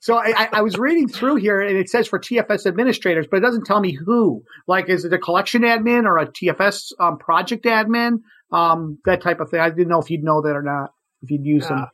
so 0.00 0.16
I, 0.16 0.48
I, 0.52 0.62
was 0.62 0.76
reading 0.76 1.06
through 1.06 1.36
here 1.36 1.60
and 1.60 1.76
it 1.76 1.88
says 1.88 2.08
for 2.08 2.18
TFS 2.18 2.66
administrators, 2.66 3.28
but 3.30 3.36
it 3.36 3.42
doesn't 3.42 3.64
tell 3.64 3.80
me 3.80 3.92
who. 3.92 4.42
Like, 4.66 4.88
is 4.88 5.04
it 5.04 5.12
a 5.12 5.18
collection 5.18 5.62
admin 5.62 6.04
or 6.04 6.18
a 6.18 6.26
TFS 6.26 6.92
um, 6.98 7.18
project 7.18 7.64
admin? 7.64 8.22
Um, 8.50 8.98
that 9.04 9.22
type 9.22 9.38
of 9.38 9.50
thing. 9.50 9.60
I 9.60 9.70
didn't 9.70 9.88
know 9.88 10.00
if 10.00 10.10
you'd 10.10 10.24
know 10.24 10.42
that 10.42 10.56
or 10.56 10.62
not, 10.62 10.90
if 11.22 11.30
you'd 11.30 11.44
use 11.44 11.66
yeah. 11.70 11.76
them. 11.76 11.86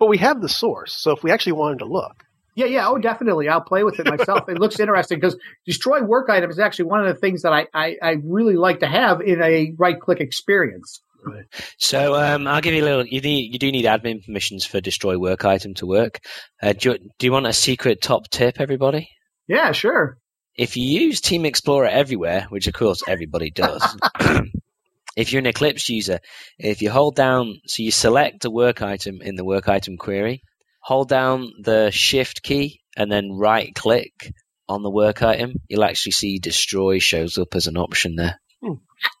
But 0.00 0.08
we 0.08 0.18
have 0.18 0.40
the 0.40 0.48
source. 0.48 0.92
So 0.92 1.12
if 1.12 1.22
we 1.22 1.30
actually 1.30 1.52
wanted 1.52 1.78
to 1.78 1.86
look, 1.86 2.24
yeah, 2.54 2.66
yeah, 2.66 2.88
oh, 2.88 2.98
definitely. 2.98 3.48
I'll 3.48 3.62
play 3.62 3.84
with 3.84 3.98
it 3.98 4.06
myself. 4.06 4.48
it 4.48 4.58
looks 4.58 4.78
interesting 4.78 5.18
because 5.18 5.36
destroy 5.66 6.02
work 6.02 6.28
item 6.28 6.50
is 6.50 6.58
actually 6.58 6.86
one 6.86 7.00
of 7.00 7.06
the 7.06 7.20
things 7.20 7.42
that 7.42 7.52
I, 7.52 7.66
I, 7.72 7.96
I 8.02 8.10
really 8.22 8.56
like 8.56 8.80
to 8.80 8.86
have 8.86 9.20
in 9.20 9.40
a 9.42 9.72
right 9.78 9.98
click 9.98 10.20
experience. 10.20 11.00
Right. 11.24 11.44
So 11.78 12.16
um, 12.16 12.46
I'll 12.48 12.60
give 12.60 12.74
you 12.74 12.82
a 12.82 12.84
little. 12.84 13.06
You 13.06 13.20
need, 13.20 13.52
you 13.52 13.58
do 13.58 13.70
need 13.70 13.84
admin 13.84 14.24
permissions 14.24 14.64
for 14.64 14.80
destroy 14.80 15.18
work 15.18 15.44
item 15.44 15.74
to 15.74 15.86
work. 15.86 16.20
Uh, 16.60 16.72
do, 16.72 16.90
you, 16.90 16.98
do 17.18 17.26
you 17.26 17.32
want 17.32 17.46
a 17.46 17.52
secret 17.52 18.02
top 18.02 18.28
tip, 18.28 18.60
everybody? 18.60 19.08
Yeah, 19.46 19.72
sure. 19.72 20.18
If 20.54 20.76
you 20.76 20.84
use 20.84 21.20
Team 21.20 21.46
Explorer 21.46 21.86
everywhere, 21.86 22.46
which 22.50 22.66
of 22.66 22.74
course 22.74 23.02
everybody 23.06 23.50
does, 23.50 23.82
if 25.16 25.32
you're 25.32 25.40
an 25.40 25.46
Eclipse 25.46 25.88
user, 25.88 26.18
if 26.58 26.82
you 26.82 26.90
hold 26.90 27.16
down, 27.16 27.60
so 27.66 27.82
you 27.82 27.90
select 27.90 28.44
a 28.44 28.50
work 28.50 28.82
item 28.82 29.22
in 29.22 29.36
the 29.36 29.44
work 29.44 29.68
item 29.68 29.96
query, 29.96 30.42
hold 30.82 31.08
down 31.08 31.52
the 31.60 31.90
shift 31.90 32.42
key 32.42 32.80
and 32.96 33.10
then 33.10 33.32
right 33.32 33.74
click 33.74 34.32
on 34.68 34.82
the 34.82 34.90
work 34.90 35.22
item, 35.22 35.54
you'll 35.68 35.84
actually 35.84 36.12
see 36.12 36.38
destroy 36.38 36.98
shows 36.98 37.38
up 37.38 37.54
as 37.54 37.66
an 37.66 37.76
option 37.76 38.16
there. 38.16 38.40
Hmm. 38.62 38.74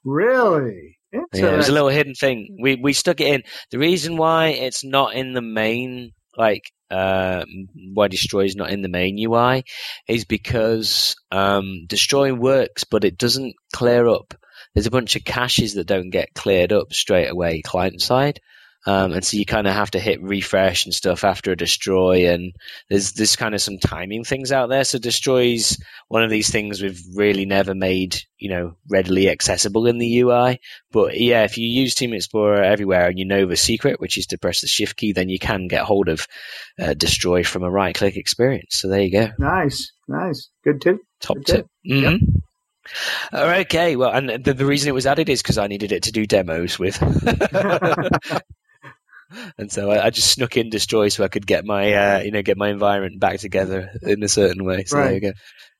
Really? 0.04 0.98
Yeah, 1.12 1.24
there's 1.32 1.68
a 1.68 1.72
little 1.72 1.88
hidden 1.88 2.14
thing. 2.14 2.56
We 2.60 2.76
we 2.76 2.94
stuck 2.94 3.20
it 3.20 3.26
in. 3.26 3.42
The 3.70 3.78
reason 3.78 4.16
why 4.16 4.48
it's 4.48 4.82
not 4.82 5.14
in 5.14 5.34
the 5.34 5.42
main 5.42 6.12
like 6.36 6.72
uh, 6.90 7.44
why 7.92 8.08
destroy 8.08 8.44
is 8.44 8.56
not 8.56 8.70
in 8.70 8.82
the 8.82 8.88
main 8.88 9.18
UI 9.18 9.64
is 10.08 10.24
because 10.24 11.16
um, 11.30 11.86
destroy 11.86 12.32
works, 12.32 12.84
but 12.84 13.04
it 13.04 13.18
doesn't 13.18 13.54
clear 13.74 14.08
up. 14.08 14.34
There's 14.74 14.86
a 14.86 14.90
bunch 14.90 15.16
of 15.16 15.24
caches 15.24 15.74
that 15.74 15.86
don't 15.86 16.10
get 16.10 16.34
cleared 16.34 16.72
up 16.72 16.92
straight 16.92 17.28
away 17.28 17.60
client 17.60 18.00
side. 18.00 18.40
Um, 18.84 19.12
and 19.12 19.24
so 19.24 19.36
you 19.36 19.46
kind 19.46 19.68
of 19.68 19.74
have 19.74 19.92
to 19.92 20.00
hit 20.00 20.22
refresh 20.22 20.84
and 20.84 20.94
stuff 20.94 21.22
after 21.22 21.52
a 21.52 21.56
destroy, 21.56 22.28
and 22.28 22.52
there's 22.90 23.12
there's 23.12 23.36
kind 23.36 23.54
of 23.54 23.60
some 23.60 23.78
timing 23.78 24.24
things 24.24 24.50
out 24.50 24.70
there. 24.70 24.82
So 24.84 24.98
destroys 24.98 25.78
one 26.08 26.24
of 26.24 26.30
these 26.30 26.50
things 26.50 26.82
we've 26.82 27.00
really 27.14 27.46
never 27.46 27.74
made, 27.74 28.18
you 28.38 28.50
know, 28.50 28.76
readily 28.88 29.28
accessible 29.28 29.86
in 29.86 29.98
the 29.98 30.20
UI. 30.20 30.60
But 30.90 31.18
yeah, 31.18 31.44
if 31.44 31.58
you 31.58 31.66
use 31.68 31.94
Team 31.94 32.12
Explorer 32.12 32.62
everywhere 32.62 33.06
and 33.06 33.18
you 33.18 33.24
know 33.24 33.46
the 33.46 33.56
secret, 33.56 34.00
which 34.00 34.18
is 34.18 34.26
to 34.28 34.38
press 34.38 34.62
the 34.62 34.66
Shift 34.66 34.96
key, 34.96 35.12
then 35.12 35.28
you 35.28 35.38
can 35.38 35.68
get 35.68 35.82
hold 35.82 36.08
of 36.08 36.26
uh, 36.80 36.94
destroy 36.94 37.44
from 37.44 37.62
a 37.62 37.70
right 37.70 37.94
click 37.94 38.16
experience. 38.16 38.80
So 38.80 38.88
there 38.88 39.02
you 39.02 39.12
go. 39.12 39.28
Nice, 39.38 39.92
nice, 40.08 40.48
good 40.64 40.80
tip. 40.80 40.96
Top 41.20 41.36
good 41.36 41.46
tip. 41.46 41.56
tip. 41.56 41.66
Mm-hmm. 41.88 42.24
Yep. 42.24 42.42
Okay, 43.32 43.94
well, 43.94 44.10
and 44.10 44.44
the, 44.44 44.54
the 44.54 44.66
reason 44.66 44.88
it 44.88 44.94
was 44.94 45.06
added 45.06 45.28
is 45.28 45.40
because 45.40 45.56
I 45.56 45.68
needed 45.68 45.92
it 45.92 46.02
to 46.04 46.12
do 46.12 46.26
demos 46.26 46.80
with. 46.80 47.00
and 49.58 49.70
so 49.70 49.90
I, 49.90 50.06
I, 50.06 50.10
just 50.10 50.30
snuck 50.30 50.56
in 50.56 50.70
destroy 50.70 51.08
so 51.08 51.24
I 51.24 51.28
could 51.28 51.46
get 51.46 51.64
my 51.64 51.92
uh, 51.92 52.20
you 52.20 52.30
know 52.30 52.42
get 52.42 52.56
my 52.56 52.68
environment 52.68 53.20
back 53.20 53.38
together 53.38 53.90
in 54.02 54.22
a 54.22 54.28
certain 54.28 54.64
way. 54.64 54.84
So 54.84 54.98
right. 54.98 55.04
there 55.04 55.14
you 55.14 55.20
go. 55.20 55.32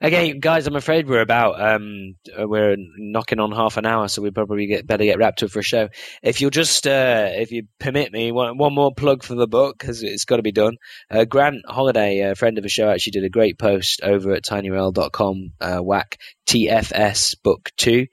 Okay, 0.05 0.33
guys, 0.33 0.67
I'm 0.67 0.75
afraid 0.75 1.09
we're 1.09 1.21
about 1.21 1.61
um, 1.63 2.17
uh, 2.37 2.49
we're 2.49 2.75
knocking 2.99 3.39
on 3.39 3.53
half 3.53 3.77
an 3.77 3.87
hour, 3.87 4.09
so 4.09 4.21
we 4.21 4.33
probably 4.33 4.67
get 4.67 4.85
better 4.85 5.05
get 5.05 5.17
wrapped 5.17 5.45
up 5.45 5.51
for 5.51 5.61
a 5.61 5.63
show. 5.63 5.91
If 6.25 6.41
you'll 6.41 6.51
just 6.51 6.89
uh, 6.89 7.29
if 7.31 7.53
you 7.53 7.69
permit 7.79 8.13
me, 8.13 8.33
one, 8.33 8.59
one 8.59 8.75
more 8.75 8.93
plug 8.93 9.23
for 9.23 9.37
the 9.37 9.47
book 9.47 9.79
because 9.79 10.03
it's 10.03 10.25
got 10.25 10.39
to 10.39 10.43
be 10.43 10.51
done. 10.51 10.79
Uh, 11.09 11.25
Grant 11.25 11.63
Holliday, 11.69 12.19
a 12.19 12.35
friend 12.35 12.59
of 12.59 12.65
the 12.65 12.69
show, 12.69 12.91
actually 12.91 13.13
did 13.13 13.23
a 13.23 13.29
great 13.29 13.61
post 13.61 14.01
over 14.03 14.33
at 14.33 14.43
tinyurl.com. 14.43 15.53
Uh, 15.61 15.79
whack 15.79 16.19
TFS 16.49 17.37
book 17.45 17.71
two, 17.77 18.09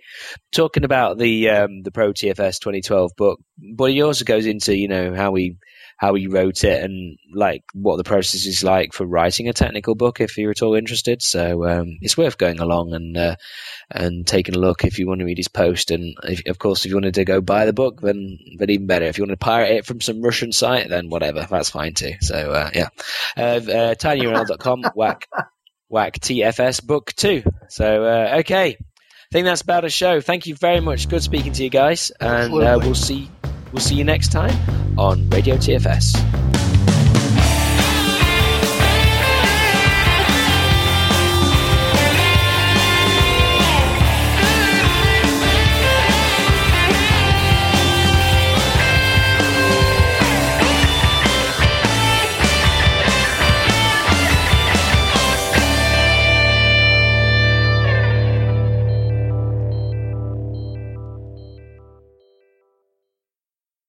talking 0.52 0.84
about 0.84 1.18
the 1.18 1.50
um, 1.50 1.82
the 1.82 1.92
Pro 1.92 2.14
TFS 2.14 2.60
2012 2.60 3.14
book, 3.18 3.40
but 3.58 3.90
he 3.90 4.04
also 4.04 4.26
goes 4.26 4.46
into 4.46 4.78
you 4.78 4.90
know 4.90 5.16
how 5.16 5.32
we 5.32 5.58
how 6.00 6.14
he 6.16 6.28
wrote 6.28 6.64
it 6.64 6.82
and 6.82 7.18
like 7.34 7.62
what 7.74 7.98
the 7.98 8.06
process 8.06 8.46
is 8.46 8.64
like 8.64 8.94
for 8.94 9.06
writing 9.06 9.50
a 9.50 9.54
technical 9.54 9.96
book 9.96 10.22
if 10.22 10.38
you're 10.38 10.52
at 10.52 10.62
all 10.62 10.74
interested. 10.74 11.22
So 11.22 11.68
um, 11.68 11.98
it's 12.00 12.18
worth 12.18 12.38
going 12.38 12.62
along 12.62 12.94
and 12.94 13.18
uh, 13.18 13.36
and 13.92 14.26
taking 14.26 14.56
a 14.56 14.60
look 14.60 14.86
if 14.86 14.98
you 14.98 15.10
want 15.10 15.20
to 15.20 15.26
read 15.26 15.38
his 15.38 15.50
post. 15.50 15.92
And 15.92 16.16
if, 16.24 16.42
of 16.48 16.58
course, 16.58 16.86
if 16.86 16.90
you 16.90 16.96
wanted 16.96 17.16
to 17.16 17.26
go 17.26 17.42
buy 17.42 17.66
the 17.66 17.74
book, 17.74 18.00
then 18.00 18.40
then 18.58 18.70
even 18.70 18.88
better. 18.88 19.06
If 19.06 19.18
you 19.18 19.26
want 19.26 19.38
to 19.38 19.46
pirate 19.46 19.76
it 19.76 19.86
from 19.86 20.00
some 20.00 20.22
Russian 20.22 20.54
site, 20.54 20.88
then 20.88 21.10
whatever, 21.10 21.46
that's 21.50 21.70
fine 21.70 21.96
too. 21.96 22.14
So 22.22 22.52
uh, 22.52 22.70
yeah, 22.74 22.88
uh, 23.36 23.42
uh, 23.42 23.96
tinyurl.com 23.96 24.84
whack 24.96 25.28
whack 25.90 26.20
TFS 26.20 26.82
book 26.86 27.12
two. 27.14 27.44
So 27.68 28.06
uh, 28.06 28.38
okay. 28.40 28.78
I 28.80 29.32
think 29.34 29.46
that's 29.46 29.62
about 29.62 29.86
a 29.86 29.90
show. 29.90 30.22
Thank 30.22 30.48
you 30.48 30.56
very 30.56 30.80
much. 30.80 31.08
Good 31.08 31.22
speaking 31.22 31.54
to 31.54 31.64
you 31.64 31.70
guys, 31.70 32.10
and 32.20 32.52
uh, 32.52 32.80
we'll 32.82 32.96
see 32.96 33.30
we'll 33.72 33.82
see 33.82 33.96
you 33.96 34.04
next 34.04 34.32
time 34.32 34.56
on 34.98 35.30
Radio 35.30 35.56
TFS. 35.56 36.79